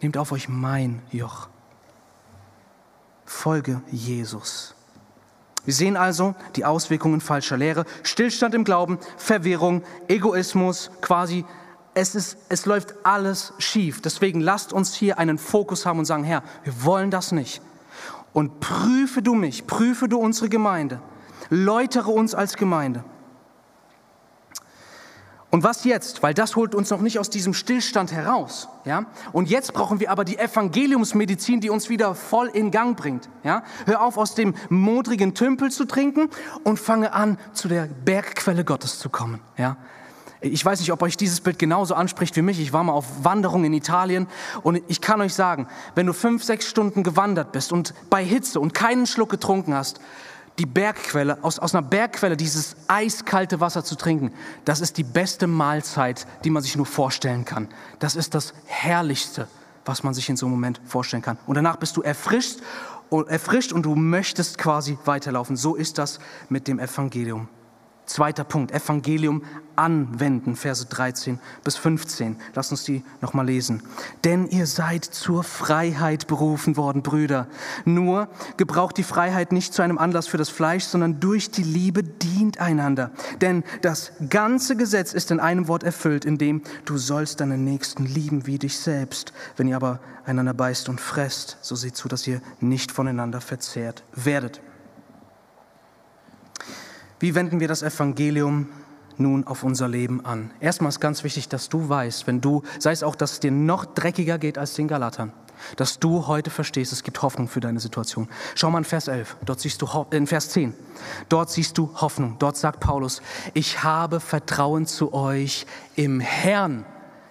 [0.00, 1.48] Nehmt auf euch mein Joch.
[3.24, 4.74] Folge Jesus.
[5.64, 11.44] Wir sehen also die Auswirkungen falscher Lehre, Stillstand im Glauben, Verwirrung, Egoismus, quasi
[11.94, 14.02] es, ist, es läuft alles schief.
[14.02, 17.62] Deswegen lasst uns hier einen Fokus haben und sagen, Herr, wir wollen das nicht.
[18.32, 21.00] Und prüfe du mich, prüfe du unsere Gemeinde,
[21.50, 23.04] läutere uns als Gemeinde.
[25.54, 26.20] Und was jetzt?
[26.24, 28.66] Weil das holt uns noch nicht aus diesem Stillstand heraus.
[28.84, 29.06] Ja?
[29.30, 33.28] Und jetzt brauchen wir aber die Evangeliumsmedizin, die uns wieder voll in Gang bringt.
[33.44, 33.62] Ja?
[33.86, 36.28] Hör auf, aus dem modrigen Tümpel zu trinken
[36.64, 39.42] und fange an, zu der Bergquelle Gottes zu kommen.
[39.56, 39.76] Ja?
[40.40, 42.58] Ich weiß nicht, ob euch dieses Bild genauso anspricht wie mich.
[42.58, 44.26] Ich war mal auf Wanderung in Italien
[44.64, 48.58] und ich kann euch sagen, wenn du fünf, sechs Stunden gewandert bist und bei Hitze
[48.58, 50.00] und keinen Schluck getrunken hast,
[50.58, 54.32] die Bergquelle, aus, aus einer Bergquelle dieses eiskalte Wasser zu trinken,
[54.64, 57.68] das ist die beste Mahlzeit, die man sich nur vorstellen kann.
[57.98, 59.48] Das ist das Herrlichste,
[59.84, 61.38] was man sich in so einem Moment vorstellen kann.
[61.46, 62.60] Und danach bist du erfrischt,
[63.28, 65.56] erfrischt und du möchtest quasi weiterlaufen.
[65.56, 67.48] So ist das mit dem Evangelium.
[68.06, 69.42] Zweiter Punkt, Evangelium
[69.76, 72.36] anwenden, Verse 13 bis 15.
[72.54, 73.82] Lass uns die nochmal lesen.
[74.24, 77.46] Denn ihr seid zur Freiheit berufen worden, Brüder.
[77.84, 82.02] Nur gebraucht die Freiheit nicht zu einem Anlass für das Fleisch, sondern durch die Liebe
[82.02, 83.10] dient einander.
[83.40, 88.04] Denn das ganze Gesetz ist in einem Wort erfüllt, in dem du sollst deinen Nächsten
[88.04, 89.32] lieben wie dich selbst.
[89.56, 94.04] Wenn ihr aber einander beißt und fresst, so seht zu, dass ihr nicht voneinander verzehrt
[94.14, 94.60] werdet.
[97.24, 98.68] Wie wenden wir das Evangelium
[99.16, 100.50] nun auf unser Leben an?
[100.60, 103.50] Erstmal ist ganz wichtig, dass du weißt, wenn du, sei es auch, dass es dir
[103.50, 105.32] noch dreckiger geht als den Galatern,
[105.76, 108.28] dass du heute verstehst, es gibt Hoffnung für deine Situation.
[108.54, 110.74] Schau mal in Vers 11, dort siehst du, in Vers 10,
[111.30, 112.36] dort siehst du Hoffnung.
[112.38, 113.22] Dort sagt Paulus,
[113.54, 115.64] ich habe Vertrauen zu euch
[115.96, 116.84] im Herrn,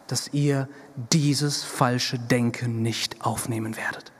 [0.07, 0.67] dass ihr
[1.11, 4.11] dieses falsche Denken nicht aufnehmen werdet.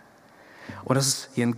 [0.86, 1.52] Und das ist hier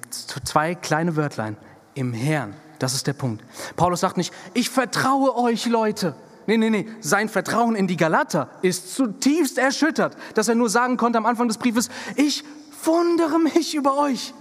[0.45, 1.57] zwei kleine Wörtlein,
[1.95, 2.53] im Herrn.
[2.79, 3.43] Das ist der Punkt.
[3.75, 6.15] Paulus sagt nicht, ich vertraue euch Leute.
[6.47, 6.87] Nee, nee, nee.
[6.99, 11.47] Sein Vertrauen in die Galater ist zutiefst erschüttert, dass er nur sagen konnte am Anfang
[11.47, 12.43] des Briefes, ich
[12.83, 14.33] wundere mich über euch.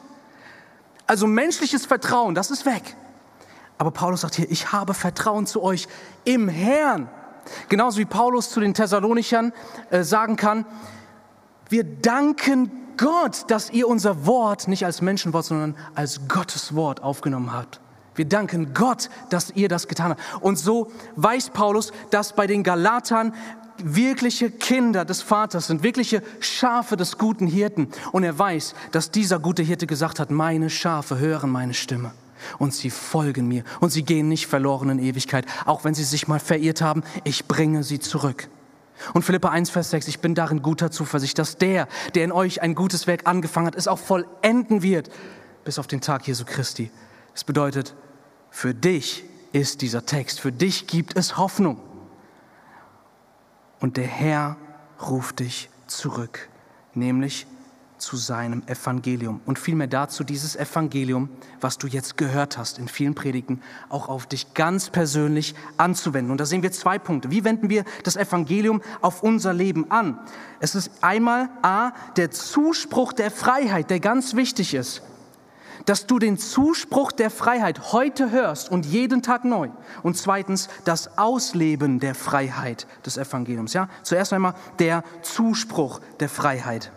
[1.06, 2.96] Also menschliches Vertrauen, das ist weg.
[3.78, 5.88] Aber Paulus sagt hier, ich habe Vertrauen zu euch
[6.24, 7.08] im Herrn.
[7.68, 9.52] Genauso wie Paulus zu den Thessalonichern
[9.90, 10.64] äh, sagen kann,
[11.68, 17.52] wir danken Gott, dass ihr unser Wort nicht als Menschenwort, sondern als Gottes Wort aufgenommen
[17.52, 17.80] habt.
[18.14, 20.22] Wir danken Gott, dass ihr das getan habt.
[20.40, 23.34] Und so weiß Paulus, dass bei den Galatern
[23.78, 27.88] wirkliche Kinder des Vaters sind, wirkliche Schafe des guten Hirten.
[28.12, 32.12] Und er weiß, dass dieser gute Hirte gesagt hat, meine Schafe hören meine Stimme
[32.58, 36.28] und sie folgen mir und sie gehen nicht verloren in Ewigkeit, auch wenn sie sich
[36.28, 38.48] mal verirrt haben, ich bringe sie zurück.
[39.12, 42.62] Und Philippa 1, Vers 6, ich bin darin guter Zuversicht, dass der, der in euch
[42.62, 45.10] ein gutes Werk angefangen hat, es auch vollenden wird,
[45.64, 46.90] bis auf den Tag Jesu Christi.
[47.32, 47.94] Das bedeutet,
[48.54, 50.38] für dich ist dieser Text.
[50.38, 51.76] Für dich gibt es Hoffnung.
[53.80, 54.56] Und der Herr
[55.02, 56.48] ruft dich zurück,
[56.94, 57.48] nämlich
[57.98, 59.40] zu seinem Evangelium.
[59.44, 64.26] Und vielmehr dazu, dieses Evangelium, was du jetzt gehört hast in vielen Predigten, auch auf
[64.26, 66.30] dich ganz persönlich anzuwenden.
[66.30, 67.32] Und da sehen wir zwei Punkte.
[67.32, 70.16] Wie wenden wir das Evangelium auf unser Leben an?
[70.60, 75.02] Es ist einmal A, der Zuspruch der Freiheit, der ganz wichtig ist
[75.86, 79.68] dass du den Zuspruch der Freiheit heute hörst und jeden Tag neu.
[80.02, 83.72] Und zweitens das Ausleben der Freiheit des Evangeliums.
[83.72, 83.88] Ja?
[84.02, 86.90] Zuerst einmal der Zuspruch der Freiheit.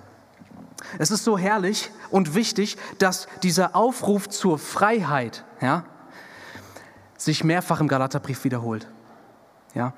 [1.00, 5.84] Es ist so herrlich und wichtig, dass dieser Aufruf zur Freiheit ja,
[7.18, 8.88] sich mehrfach im Galaterbrief wiederholt.
[9.74, 9.94] Ja.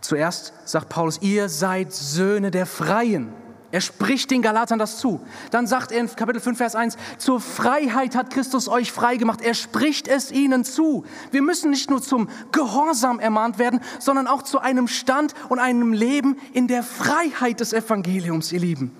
[0.00, 3.32] Zuerst sagt Paulus, ihr seid Söhne der Freien.
[3.72, 5.20] Er spricht den Galatern das zu.
[5.50, 9.40] Dann sagt er in Kapitel 5, Vers 1, zur Freiheit hat Christus euch frei gemacht.
[9.42, 11.04] Er spricht es ihnen zu.
[11.32, 15.92] Wir müssen nicht nur zum Gehorsam ermahnt werden, sondern auch zu einem Stand und einem
[15.92, 18.96] Leben in der Freiheit des Evangeliums, ihr Lieben.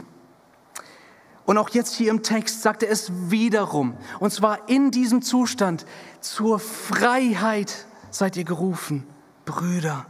[1.44, 3.96] Und auch jetzt hier im Text sagt er es wiederum.
[4.18, 5.86] Und zwar in diesem Zustand.
[6.20, 9.06] Zur Freiheit seid ihr gerufen,
[9.44, 10.06] Brüder.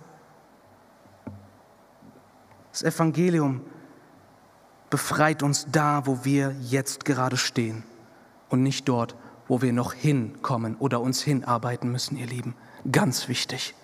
[2.73, 3.61] Das Evangelium
[4.91, 7.83] befreit uns da, wo wir jetzt gerade stehen
[8.49, 9.17] und nicht dort,
[9.49, 12.55] wo wir noch hinkommen oder uns hinarbeiten müssen, ihr Lieben.
[12.91, 13.75] Ganz wichtig.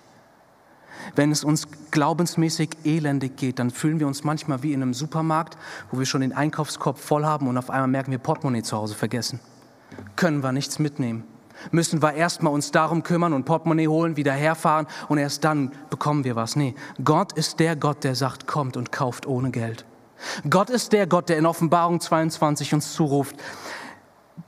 [1.17, 5.57] Wenn es uns glaubensmäßig elendig geht, dann fühlen wir uns manchmal wie in einem Supermarkt,
[5.91, 8.95] wo wir schon den Einkaufskorb voll haben und auf einmal merken wir Portemonnaie zu Hause
[8.95, 9.41] vergessen.
[10.17, 11.25] Können wir nichts mitnehmen.
[11.71, 16.25] Müssen wir erstmal uns darum kümmern und Portemonnaie holen, wieder herfahren und erst dann bekommen
[16.25, 16.57] wir was.
[16.57, 19.85] Nee, Gott ist der Gott, der sagt, kommt und kauft ohne Geld.
[20.49, 23.37] Gott ist der Gott, der in Offenbarung 22 uns zuruft,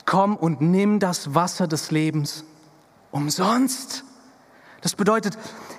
[0.05, 2.43] komm und nimm das Wasser des Lebens
[3.11, 4.03] umsonst.
[4.81, 5.37] Das bedeutet,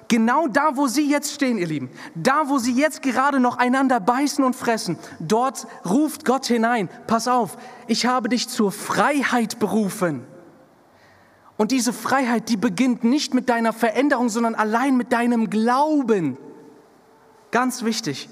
[0.09, 4.01] genau da, wo Sie jetzt stehen, ihr Lieben, da, wo Sie jetzt gerade noch einander
[4.01, 7.57] beißen und fressen, dort ruft Gott hinein, pass auf,
[7.87, 10.27] ich habe dich zur Freiheit berufen.
[11.57, 16.37] Und diese Freiheit, die beginnt nicht mit deiner Veränderung, sondern allein mit deinem Glauben.
[17.51, 18.29] Ganz wichtig.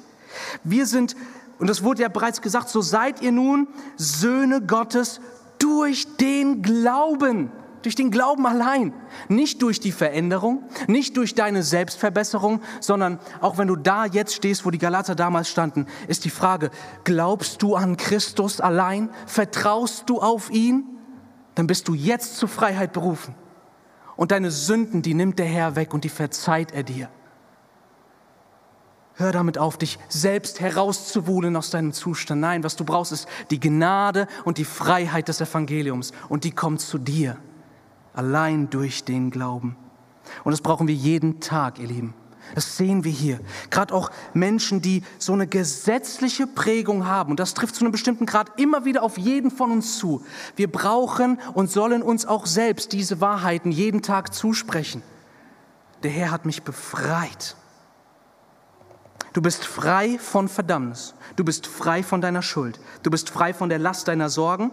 [0.63, 1.17] Wir sind
[1.59, 5.21] und es wurde ja bereits gesagt, so seid ihr nun Söhne Gottes
[5.59, 7.51] durch den Glauben.
[7.83, 8.95] Durch den Glauben allein.
[9.29, 14.65] Nicht durch die Veränderung, nicht durch deine Selbstverbesserung, sondern auch wenn du da jetzt stehst,
[14.65, 16.71] wo die Galater damals standen, ist die Frage,
[17.05, 19.11] glaubst du an Christus allein?
[19.27, 20.85] Vertraust du auf ihn?
[21.55, 23.35] Dann bist du jetzt zur Freiheit berufen.
[24.17, 27.11] Und deine Sünden, die nimmt der Herr weg und die verzeiht er dir.
[29.17, 32.41] Hör damit auf, dich selbst herauszuwohlen aus deinem Zustand.
[32.41, 36.13] Nein, was du brauchst, ist die Gnade und die Freiheit des Evangeliums.
[36.29, 37.37] Und die kommt zu dir,
[38.13, 39.77] allein durch den Glauben.
[40.43, 42.15] Und das brauchen wir jeden Tag, ihr Lieben.
[42.57, 43.41] Das sehen wir hier.
[43.71, 47.31] Gerade auch Menschen, die so eine gesetzliche Prägung haben.
[47.31, 50.25] Und das trifft zu einem bestimmten Grad immer wieder auf jeden von uns zu.
[50.57, 55.03] Wir brauchen und sollen uns auch selbst diese Wahrheiten jeden Tag zusprechen.
[56.03, 57.57] Der Herr hat mich befreit.
[59.35, 61.13] Du bist frei von Verdammnis.
[61.35, 62.81] Du bist frei von deiner Schuld.
[63.03, 64.71] Du bist frei von der Last deiner Sorgen.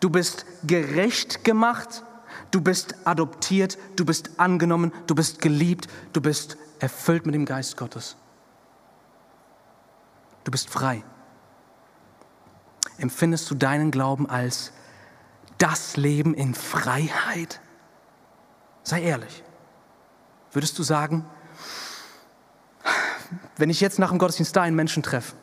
[0.00, 2.02] Du bist gerecht gemacht.
[2.50, 3.78] Du bist adoptiert.
[3.94, 4.92] Du bist angenommen.
[5.06, 5.86] Du bist geliebt.
[6.12, 8.16] Du bist erfüllt mit dem Geist Gottes.
[10.42, 11.04] Du bist frei.
[12.98, 14.72] Empfindest du deinen Glauben als
[15.58, 17.60] das Leben in Freiheit?
[18.82, 19.44] Sei ehrlich.
[20.50, 21.24] Würdest du sagen,
[23.56, 25.34] wenn ich jetzt nach dem Gottesdienst da einen Menschen treffe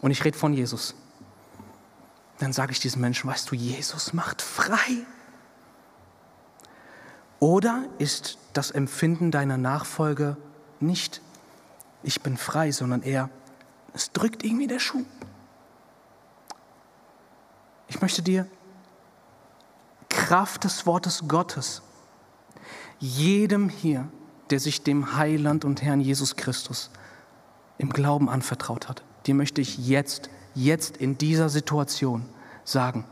[0.00, 0.94] und ich rede von Jesus,
[2.38, 5.04] dann sage ich diesem Menschen, weißt du, Jesus macht frei.
[7.38, 10.36] Oder ist das Empfinden deiner Nachfolge
[10.78, 11.20] nicht,
[12.02, 13.28] ich bin frei, sondern eher,
[13.92, 15.04] es drückt irgendwie der Schuh.
[17.88, 18.46] Ich möchte dir
[20.08, 21.82] Kraft des Wortes Gottes
[22.98, 24.08] jedem hier,
[24.50, 26.90] der sich dem Heiland und Herrn Jesus Christus
[27.80, 32.26] im Glauben anvertraut hat, dir möchte ich jetzt, jetzt in dieser Situation
[32.62, 33.04] sagen,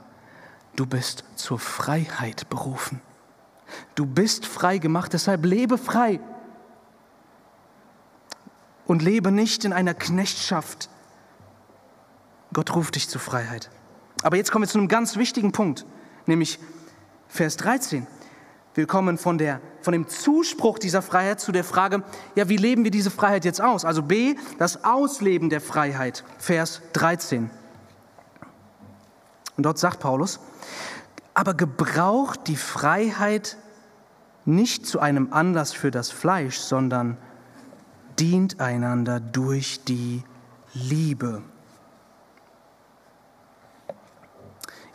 [0.77, 3.01] du bist zur Freiheit berufen.
[3.95, 6.21] Du bist frei gemacht, deshalb lebe frei.
[8.87, 10.89] Und lebe nicht in einer Knechtschaft.
[12.53, 13.71] Gott ruft dich zur Freiheit.
[14.23, 15.85] Aber jetzt kommen wir zu einem ganz wichtigen Punkt,
[16.27, 16.59] nämlich
[17.29, 18.07] Vers 13.
[18.75, 22.03] Willkommen von, der, von dem Zuspruch dieser Freiheit zu der Frage,
[22.34, 23.86] ja, wie leben wir diese Freiheit jetzt aus?
[23.86, 27.49] Also B, das Ausleben der Freiheit, Vers 13.
[29.57, 30.41] Und dort sagt Paulus,
[31.32, 33.57] aber gebraucht die Freiheit
[34.45, 37.16] nicht zu einem Anlass für das Fleisch, sondern
[38.18, 40.22] dient einander durch die
[40.74, 41.41] Liebe.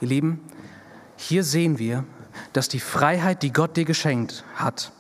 [0.01, 0.39] Ihr Lieben,
[1.15, 2.03] hier sehen wir,
[2.53, 4.91] dass die Freiheit, die Gott dir geschenkt hat,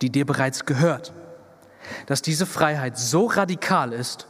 [0.00, 1.12] die dir bereits gehört,
[2.06, 4.26] dass diese Freiheit so radikal ist,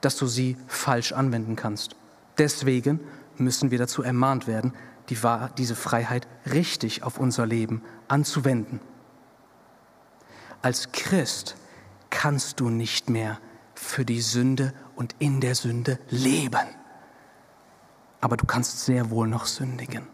[0.00, 1.94] dass du sie falsch anwenden kannst.
[2.38, 3.00] Deswegen
[3.36, 4.72] müssen wir dazu ermahnt werden,
[5.08, 5.18] die,
[5.58, 8.80] diese Freiheit richtig auf unser Leben anzuwenden.
[10.62, 11.56] Als Christ
[12.10, 13.38] kannst du nicht mehr
[13.74, 16.68] für die Sünde und in der Sünde leben.
[18.20, 20.06] Aber du kannst sehr wohl noch sündigen.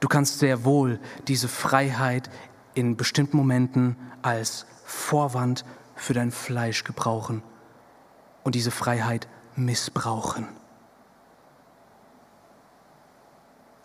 [0.00, 2.30] Du kannst sehr wohl diese Freiheit
[2.74, 5.64] in bestimmten Momenten als Vorwand
[5.94, 7.42] für dein Fleisch gebrauchen
[8.42, 10.48] und diese Freiheit missbrauchen.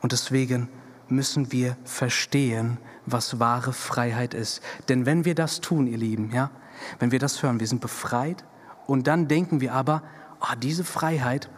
[0.01, 0.69] Und deswegen
[1.07, 4.61] müssen wir verstehen, was wahre Freiheit ist.
[4.87, 6.51] Denn wenn wir das tun, ihr Lieben, ja,
[6.99, 8.45] wenn wir das hören, wir sind befreit
[8.87, 10.03] und dann denken wir aber,
[10.41, 11.49] oh, diese Freiheit,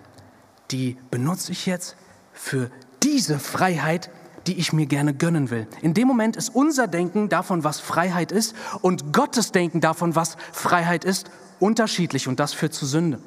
[0.71, 1.97] die benutze ich jetzt
[2.33, 2.71] für
[3.03, 4.09] diese Freiheit,
[4.47, 5.67] die ich mir gerne gönnen will.
[5.81, 10.37] In dem Moment ist unser Denken davon, was Freiheit ist, und Gottes Denken davon, was
[10.51, 11.29] Freiheit ist,
[11.59, 13.19] unterschiedlich und das führt zu Sünde.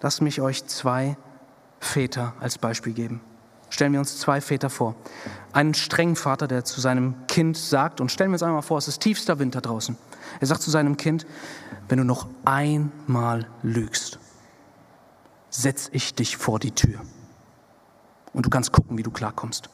[0.00, 1.16] Lass mich euch zwei
[1.80, 3.20] Väter als Beispiel geben.
[3.70, 4.94] Stellen wir uns zwei Väter vor.
[5.52, 8.88] Einen strengen Vater, der zu seinem Kind sagt, und stellen wir uns einmal vor, es
[8.88, 9.96] ist tiefster Winter draußen.
[10.40, 11.26] Er sagt zu seinem Kind,
[11.88, 14.18] wenn du noch einmal lügst,
[15.50, 17.00] setz ich dich vor die Tür.
[18.34, 19.70] Und du kannst gucken, wie du klarkommst.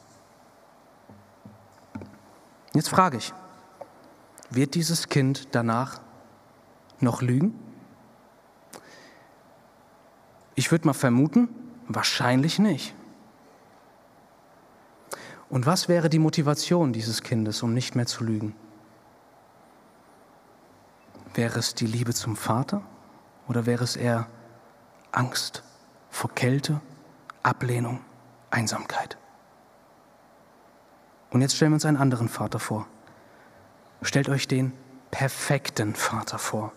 [2.73, 3.33] Jetzt frage ich,
[4.49, 5.99] wird dieses Kind danach
[6.99, 7.59] noch lügen?
[10.55, 11.49] Ich würde mal vermuten,
[11.87, 12.93] wahrscheinlich nicht.
[15.49, 18.55] Und was wäre die Motivation dieses Kindes, um nicht mehr zu lügen?
[21.33, 22.83] Wäre es die Liebe zum Vater
[23.47, 24.27] oder wäre es eher
[25.11, 25.63] Angst
[26.09, 26.79] vor Kälte,
[27.43, 27.99] Ablehnung,
[28.51, 29.17] Einsamkeit?
[31.31, 32.85] Und jetzt stellen wir uns einen anderen Vater vor.
[34.01, 34.73] Stellt euch den
[35.11, 36.73] perfekten Vater vor,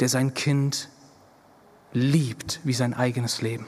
[0.00, 0.88] der sein Kind
[1.92, 3.66] liebt wie sein eigenes Leben.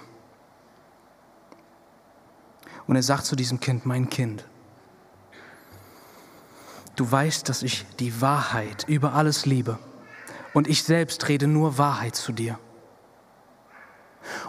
[2.86, 4.44] Und er sagt zu diesem Kind, mein Kind,
[6.96, 9.78] du weißt, dass ich die Wahrheit über alles liebe
[10.52, 12.58] und ich selbst rede nur Wahrheit zu dir.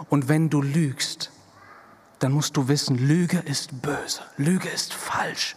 [0.08, 1.30] Und wenn du lügst,
[2.18, 5.56] dann musst du wissen, Lüge ist böse, Lüge ist falsch.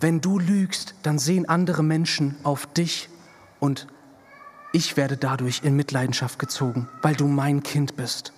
[0.00, 3.08] Wenn du lügst, dann sehen andere Menschen auf dich
[3.60, 3.86] und
[4.72, 8.32] ich werde dadurch in Mitleidenschaft gezogen, weil du mein Kind bist.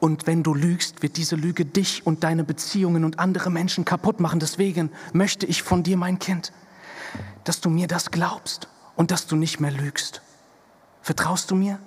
[0.00, 4.20] Und wenn du lügst, wird diese Lüge dich und deine Beziehungen und andere Menschen kaputt
[4.20, 4.40] machen.
[4.40, 6.52] Deswegen möchte ich von dir, mein Kind,
[7.44, 10.22] dass du mir das glaubst und dass du nicht mehr lügst.
[11.02, 11.78] Vertraust du mir?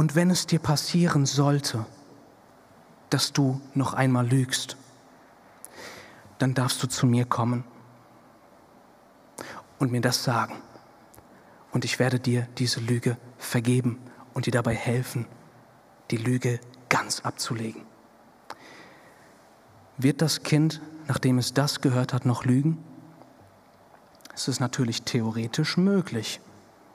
[0.00, 1.84] Und wenn es dir passieren sollte,
[3.10, 4.78] dass du noch einmal lügst,
[6.38, 7.64] dann darfst du zu mir kommen
[9.78, 10.54] und mir das sagen.
[11.70, 13.98] Und ich werde dir diese Lüge vergeben
[14.32, 15.26] und dir dabei helfen,
[16.10, 17.82] die Lüge ganz abzulegen.
[19.98, 22.82] Wird das Kind, nachdem es das gehört hat, noch lügen?
[24.34, 26.40] Es ist natürlich theoretisch möglich.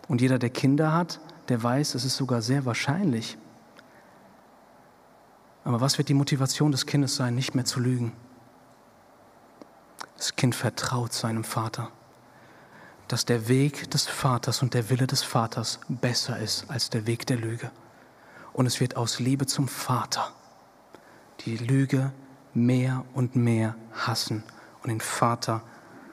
[0.08, 1.20] Und jeder, der Kinder hat,
[1.50, 3.38] der weiß, es ist sogar sehr wahrscheinlich.
[5.64, 8.14] Aber was wird die Motivation des Kindes sein, nicht mehr zu lügen?
[10.18, 11.90] Das Kind vertraut seinem Vater,
[13.08, 17.26] dass der Weg des Vaters und der Wille des Vaters besser ist als der Weg
[17.26, 17.72] der Lüge.
[18.54, 20.32] Und es wird aus Liebe zum Vater
[21.42, 22.14] die Lüge
[22.54, 24.44] mehr und mehr hassen
[24.82, 25.62] und den Vater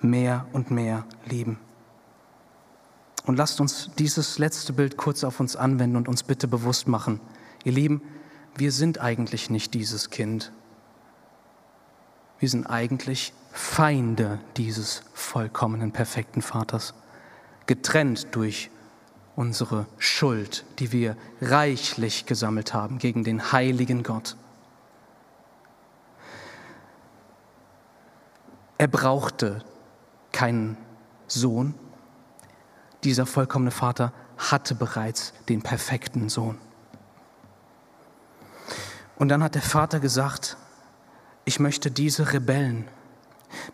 [0.01, 1.59] mehr und mehr lieben.
[3.25, 7.20] Und lasst uns dieses letzte Bild kurz auf uns anwenden und uns bitte bewusst machen.
[7.64, 8.03] Ihr Lieben,
[8.57, 10.53] wir sind eigentlich nicht dieses Kind.
[12.39, 16.95] Wir sind eigentlich Feinde dieses vollkommenen, perfekten Vaters,
[17.66, 18.70] getrennt durch
[19.37, 24.37] unsere Schuld, die wir reichlich gesammelt haben gegen den heiligen Gott.
[28.79, 29.62] Er brauchte
[30.33, 30.77] keinen
[31.29, 31.75] Sohn.
[33.05, 36.59] Dieser vollkommene Vater hatte bereits den perfekten Sohn.
[39.16, 40.57] Und dann hat der Vater gesagt,
[41.44, 42.88] ich möchte diese Rebellen,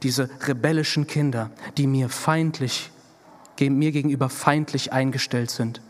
[0.02, 2.90] diese rebellischen Kinder, die mir feindlich,
[3.60, 5.82] mir gegenüber feindlich eingestellt sind,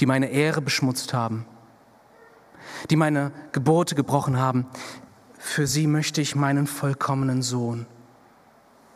[0.00, 1.44] die meine Ehre beschmutzt haben,
[2.90, 4.66] die meine Gebote gebrochen haben,
[5.38, 7.86] für sie möchte ich meinen vollkommenen Sohn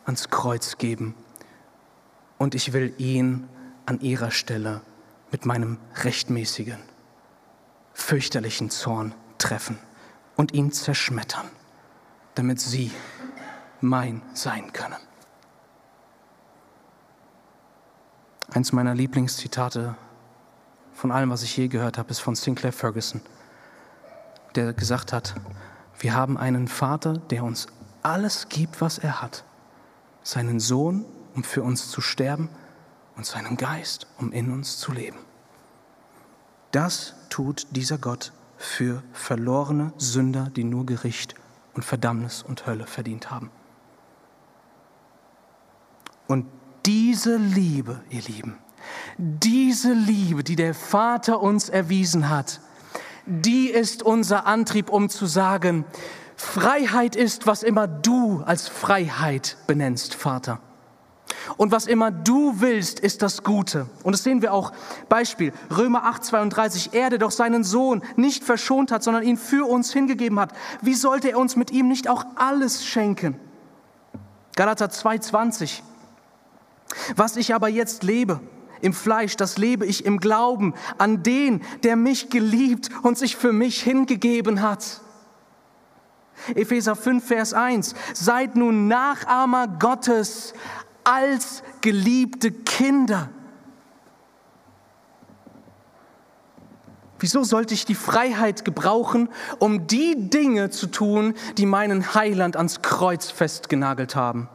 [0.05, 1.15] ans Kreuz geben
[2.43, 3.47] und ich will ihn
[3.85, 4.81] an ihrer Stelle
[5.31, 6.77] mit meinem rechtmäßigen,
[7.93, 9.79] fürchterlichen Zorn treffen
[10.35, 11.45] und ihn zerschmettern,
[12.35, 12.91] damit sie
[13.79, 14.97] mein sein können.
[18.51, 19.95] Eins meiner Lieblingszitate
[20.93, 23.21] von allem, was ich je gehört habe, ist von Sinclair Ferguson,
[24.55, 25.33] der gesagt hat,
[25.97, 27.67] wir haben einen Vater, der uns
[28.01, 29.45] alles gibt, was er hat.
[30.23, 31.05] Seinen Sohn,
[31.35, 32.49] um für uns zu sterben,
[33.15, 35.19] und seinen Geist, um in uns zu leben.
[36.71, 41.35] Das tut dieser Gott für verlorene Sünder, die nur Gericht
[41.73, 43.51] und Verdammnis und Hölle verdient haben.
[46.27, 46.47] Und
[46.85, 48.57] diese Liebe, ihr Lieben,
[49.17, 52.59] diese Liebe, die der Vater uns erwiesen hat,
[53.25, 55.85] die ist unser Antrieb, um zu sagen,
[56.35, 60.59] Freiheit ist, was immer du als Freiheit benennst, Vater.
[61.57, 63.87] Und was immer du willst, ist das Gute.
[64.03, 64.71] Und das sehen wir auch.
[65.09, 66.93] Beispiel, Römer 8, 32.
[66.93, 70.53] Er, der doch seinen Sohn nicht verschont hat, sondern ihn für uns hingegeben hat.
[70.81, 73.39] Wie sollte er uns mit ihm nicht auch alles schenken?
[74.55, 75.83] Galater 2, 20.
[77.15, 78.39] Was ich aber jetzt lebe,
[78.81, 83.53] im Fleisch, das lebe ich im Glauben an den, der mich geliebt und sich für
[83.53, 85.01] mich hingegeben hat.
[86.53, 87.95] Epheser 5, Vers 1.
[88.13, 90.53] Seid nun Nachahmer Gottes
[91.03, 93.29] als geliebte Kinder.
[97.23, 99.29] Wieso sollte ich die Freiheit gebrauchen,
[99.59, 104.49] um die Dinge zu tun, die meinen Heiland ans Kreuz festgenagelt haben?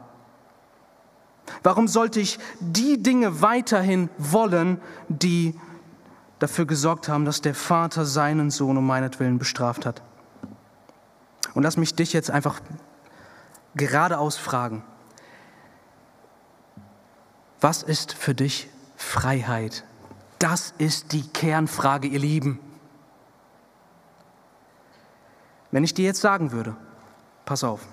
[1.63, 5.59] Warum sollte ich die Dinge weiterhin wollen, die
[6.37, 10.03] dafür gesorgt haben, dass der Vater seinen Sohn um meinetwillen bestraft hat?
[11.55, 12.59] Und lass mich dich jetzt einfach
[13.73, 14.83] geradeaus fragen.
[17.61, 19.83] Was ist für dich Freiheit?
[20.39, 22.59] Das ist die Kernfrage, ihr Lieben.
[25.71, 26.75] Wenn ich dir jetzt sagen würde,
[27.45, 27.85] pass auf,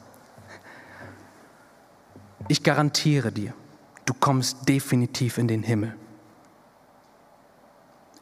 [2.49, 3.55] ich garantiere dir,
[4.05, 5.97] du kommst definitiv in den Himmel.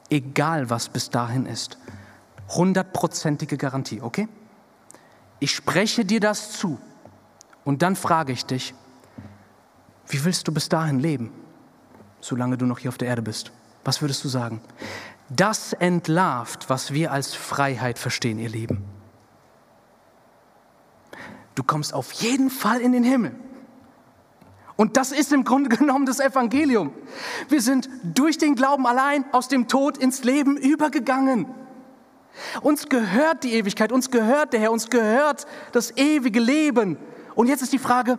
[0.09, 1.79] Egal was bis dahin ist.
[2.49, 4.29] Hundertprozentige Garantie, okay?
[5.41, 6.79] Ich spreche dir das zu
[7.65, 8.75] und dann frage ich dich,
[10.09, 11.31] wie willst du bis dahin leben,
[12.21, 13.53] solange du noch hier auf der Erde bist?
[13.85, 14.61] Was würdest du sagen?
[15.31, 18.85] Das entlarvt, was wir als Freiheit verstehen, ihr Lieben.
[21.55, 23.35] Du kommst auf jeden Fall in den Himmel.
[24.77, 26.93] Und das ist im Grunde genommen das Evangelium.
[27.49, 31.47] Wir sind durch den Glauben allein aus dem Tod ins Leben übergegangen.
[32.63, 36.99] Uns gehört die Ewigkeit, uns gehört der Herr, uns gehört das ewige Leben.
[37.37, 38.19] Und jetzt ist die Frage,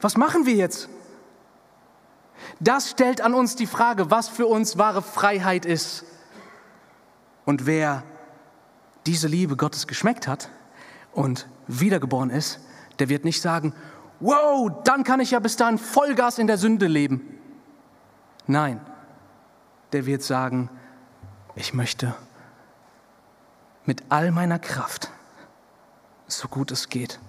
[0.00, 0.90] was machen wir jetzt?
[2.60, 6.04] Das stellt an uns die Frage, was für uns wahre Freiheit ist.
[7.44, 8.02] Und wer
[9.06, 10.50] diese Liebe Gottes geschmeckt hat
[11.12, 12.60] und wiedergeboren ist,
[12.98, 13.74] der wird nicht sagen,
[14.20, 17.38] wow, dann kann ich ja bis dahin Vollgas in der Sünde leben.
[18.46, 18.80] Nein,
[19.92, 20.70] der wird sagen,
[21.54, 22.14] ich möchte
[23.84, 25.10] mit all meiner Kraft,
[26.26, 27.20] so gut es geht,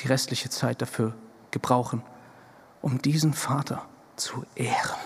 [0.00, 1.14] die restliche Zeit dafür
[1.50, 2.02] gebrauchen,
[2.82, 3.86] um diesen Vater
[4.18, 4.98] zu ehren.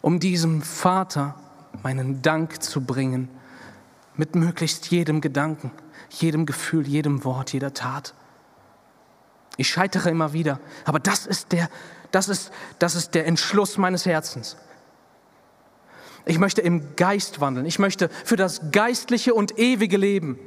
[0.00, 1.36] Um diesem Vater
[1.82, 3.28] meinen Dank zu bringen,
[4.16, 5.70] mit möglichst jedem Gedanken,
[6.10, 8.14] jedem Gefühl, jedem Wort, jeder Tat.
[9.56, 11.68] Ich scheitere immer wieder, aber das ist der,
[12.10, 14.56] das ist, das ist der Entschluss meines Herzens.
[16.24, 17.66] Ich möchte im Geist wandeln.
[17.66, 20.38] Ich möchte für das geistliche und ewige Leben.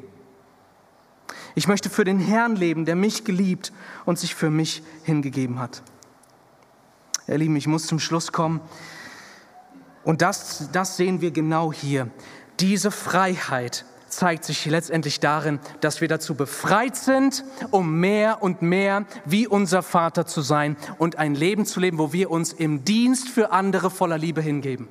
[1.53, 3.73] Ich möchte für den Herrn leben, der mich geliebt
[4.05, 5.81] und sich für mich hingegeben hat.
[7.27, 8.61] Ihr Lieben, ich muss zum Schluss kommen.
[10.03, 12.09] Und das, das sehen wir genau hier.
[12.59, 19.05] Diese Freiheit zeigt sich letztendlich darin, dass wir dazu befreit sind, um mehr und mehr
[19.25, 23.29] wie unser Vater zu sein und ein Leben zu leben, wo wir uns im Dienst
[23.29, 24.87] für andere voller Liebe hingeben.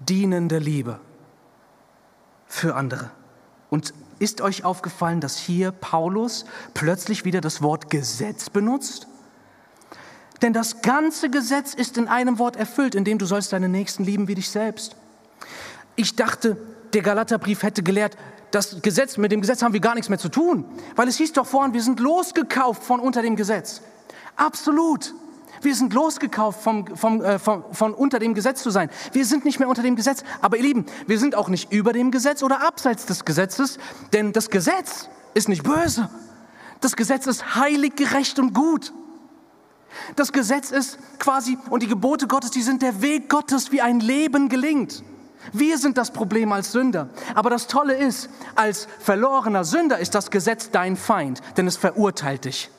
[0.00, 1.00] Dienende Liebe
[2.46, 3.10] für andere.
[3.70, 9.06] Und ist euch aufgefallen, dass hier Paulus plötzlich wieder das Wort Gesetz benutzt?
[10.42, 14.04] Denn das ganze Gesetz ist in einem Wort erfüllt, in dem du sollst deinen Nächsten
[14.04, 14.94] lieben wie dich selbst.
[15.96, 16.56] Ich dachte,
[16.92, 18.16] der Galaterbrief hätte gelehrt,
[18.50, 20.64] das Gesetz, mit dem Gesetz haben wir gar nichts mehr zu tun,
[20.96, 23.82] weil es hieß doch vorhin, wir sind losgekauft von unter dem Gesetz.
[24.36, 25.12] Absolut.
[25.60, 28.90] Wir sind losgekauft vom, vom, äh, vom, von unter dem Gesetz zu sein.
[29.12, 30.22] Wir sind nicht mehr unter dem Gesetz.
[30.40, 33.78] Aber ihr Lieben, wir sind auch nicht über dem Gesetz oder abseits des Gesetzes,
[34.12, 36.08] denn das Gesetz ist nicht böse.
[36.80, 38.92] Das Gesetz ist heilig, gerecht und gut.
[40.16, 44.00] Das Gesetz ist quasi, und die Gebote Gottes, die sind der Weg Gottes, wie ein
[44.00, 45.02] Leben gelingt.
[45.52, 47.08] Wir sind das Problem als Sünder.
[47.34, 52.44] Aber das Tolle ist, als verlorener Sünder ist das Gesetz dein Feind, denn es verurteilt
[52.44, 52.70] dich.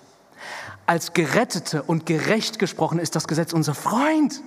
[0.85, 4.41] Als Gerettete und gerecht gesprochen ist das Gesetz unser Freund.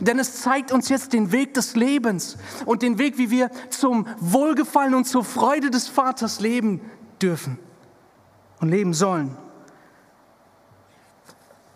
[0.00, 2.36] Denn es zeigt uns jetzt den Weg des Lebens
[2.66, 6.80] und den Weg, wie wir zum Wohlgefallen und zur Freude des Vaters leben
[7.22, 7.58] dürfen
[8.60, 9.36] und leben sollen.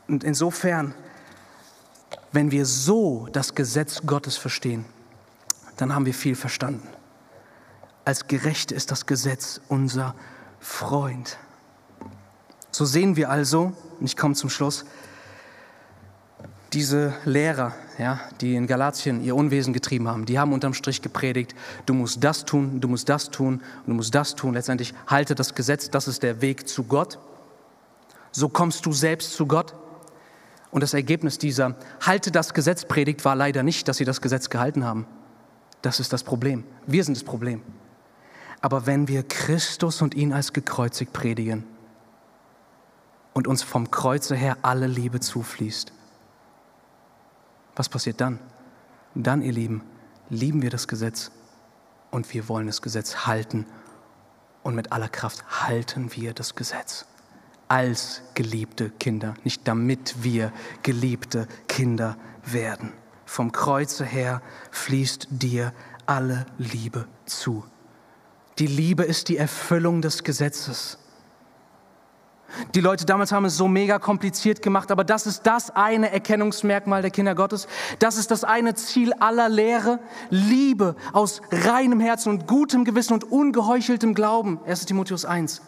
[0.09, 0.95] Und insofern,
[2.33, 4.85] wenn wir so das Gesetz Gottes verstehen,
[5.77, 6.87] dann haben wir viel verstanden.
[8.05, 10.15] Als Gerechte ist das Gesetz unser
[10.61, 11.39] Freund.
[12.71, 14.85] So sehen wir also, und ich komme zum Schluss,
[16.73, 21.55] diese Lehrer, ja, die in Galatien ihr Unwesen getrieben haben, die haben unterm Strich gepredigt,
[21.85, 24.55] du musst das tun, du musst das tun, du musst das tun.
[24.55, 27.19] Letztendlich halte das Gesetz, das ist der Weg zu Gott.
[28.31, 29.75] So kommst du selbst zu Gott.
[30.73, 34.51] Und das Ergebnis dieser Halte das Gesetz Predigt war leider nicht, dass sie das Gesetz
[34.51, 35.07] gehalten haben.
[35.83, 36.65] Das ist das Problem.
[36.87, 37.63] Wir sind das Problem.
[38.61, 41.65] Aber wenn wir Christus und ihn als gekreuzigt predigen,
[43.33, 45.93] und uns vom Kreuze her alle Liebe zufließt.
[47.77, 48.39] Was passiert dann?
[49.15, 49.83] Dann, ihr Lieben,
[50.29, 51.31] lieben wir das Gesetz
[52.11, 53.67] und wir wollen das Gesetz halten
[54.63, 57.07] und mit aller Kraft halten wir das Gesetz
[57.73, 60.53] als geliebte Kinder, nicht damit wir
[60.83, 62.93] geliebte Kinder werden.
[63.25, 65.73] Vom Kreuze her fließt dir
[66.05, 67.65] alle Liebe zu.
[68.59, 70.99] Die Liebe ist die Erfüllung des Gesetzes.
[72.75, 77.01] Die Leute damals haben es so mega kompliziert gemacht, aber das ist das eine Erkennungsmerkmal
[77.01, 77.69] der Kinder Gottes.
[78.01, 79.99] Das ist das eine Ziel aller Lehre.
[80.29, 84.61] Liebe aus reinem Herzen und gutem Gewissen und ungeheucheltem Glauben.
[84.67, 85.63] 1 Timotheus 1.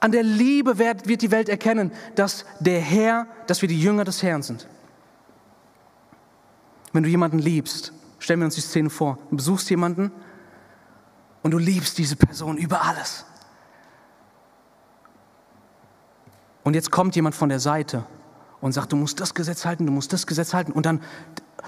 [0.00, 4.22] An der Liebe wird, die Welt erkennen, dass der Herr, dass wir die Jünger des
[4.22, 4.68] Herrn sind.
[6.92, 10.12] Wenn du jemanden liebst, stellen wir uns die Szene vor, du besuchst jemanden
[11.42, 13.24] und du liebst diese Person über alles.
[16.64, 18.04] Und jetzt kommt jemand von der Seite
[18.60, 20.72] und sagt, du musst das Gesetz halten, du musst das Gesetz halten.
[20.72, 21.00] Und dann,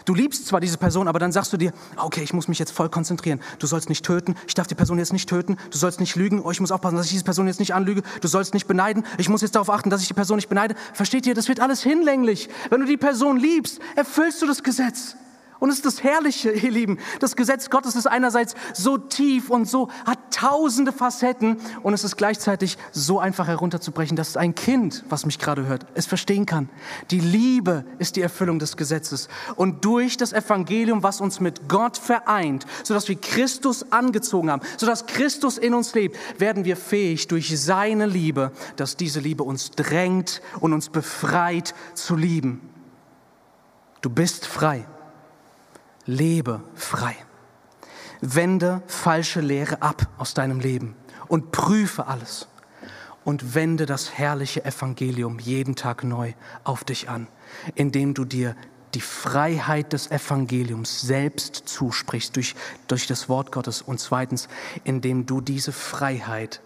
[0.05, 2.71] du liebst zwar diese Person, aber dann sagst du dir, okay, ich muss mich jetzt
[2.71, 3.41] voll konzentrieren.
[3.59, 6.41] Du sollst nicht töten, ich darf die Person jetzt nicht töten, du sollst nicht lügen,
[6.43, 9.05] oh, ich muss aufpassen, dass ich diese Person jetzt nicht anlüge, du sollst nicht beneiden,
[9.19, 10.75] ich muss jetzt darauf achten, dass ich die Person nicht beneide.
[10.93, 12.49] Versteht ihr, das wird alles hinlänglich.
[12.71, 15.17] Wenn du die Person liebst, erfüllst du das Gesetz.
[15.61, 16.99] Und es ist das Herrliche, ihr Lieben.
[17.19, 22.17] Das Gesetz Gottes ist einerseits so tief und so, hat tausende Facetten und es ist
[22.17, 26.69] gleichzeitig so einfach herunterzubrechen, dass ein Kind, was mich gerade hört, es verstehen kann.
[27.11, 29.29] Die Liebe ist die Erfüllung des Gesetzes.
[29.57, 35.07] Und durch das Evangelium, was uns mit Gott vereint, sodass wir Christus angezogen haben, sodass
[35.07, 40.41] Christus in uns lebt, werden wir fähig durch seine Liebe, dass diese Liebe uns drängt
[40.61, 42.61] und uns befreit zu lieben.
[44.03, 44.87] Du bist frei
[46.09, 47.15] lebe frei.
[48.21, 50.97] Wende falsche Lehre ab aus deinem Leben
[51.29, 52.49] und prüfe alles.
[53.25, 56.33] Und wende das herrliche Evangelium jeden Tag neu
[56.65, 57.29] auf dich an,
[57.75, 58.57] indem du dir
[58.95, 62.55] die Freiheit des Evangeliums selbst zusprichst durch,
[62.87, 64.49] durch das Wort Gottes und zweitens,
[64.85, 66.63] indem du diese Freiheit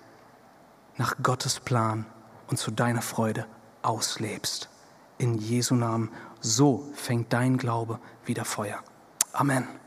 [0.97, 2.07] nach Gottes Plan
[2.47, 3.47] und zu deiner Freude
[3.83, 4.69] auslebst.
[5.19, 8.85] In Jesu Namen, so fängt dein Glaube wieder Feuer.
[9.35, 9.82] Amen.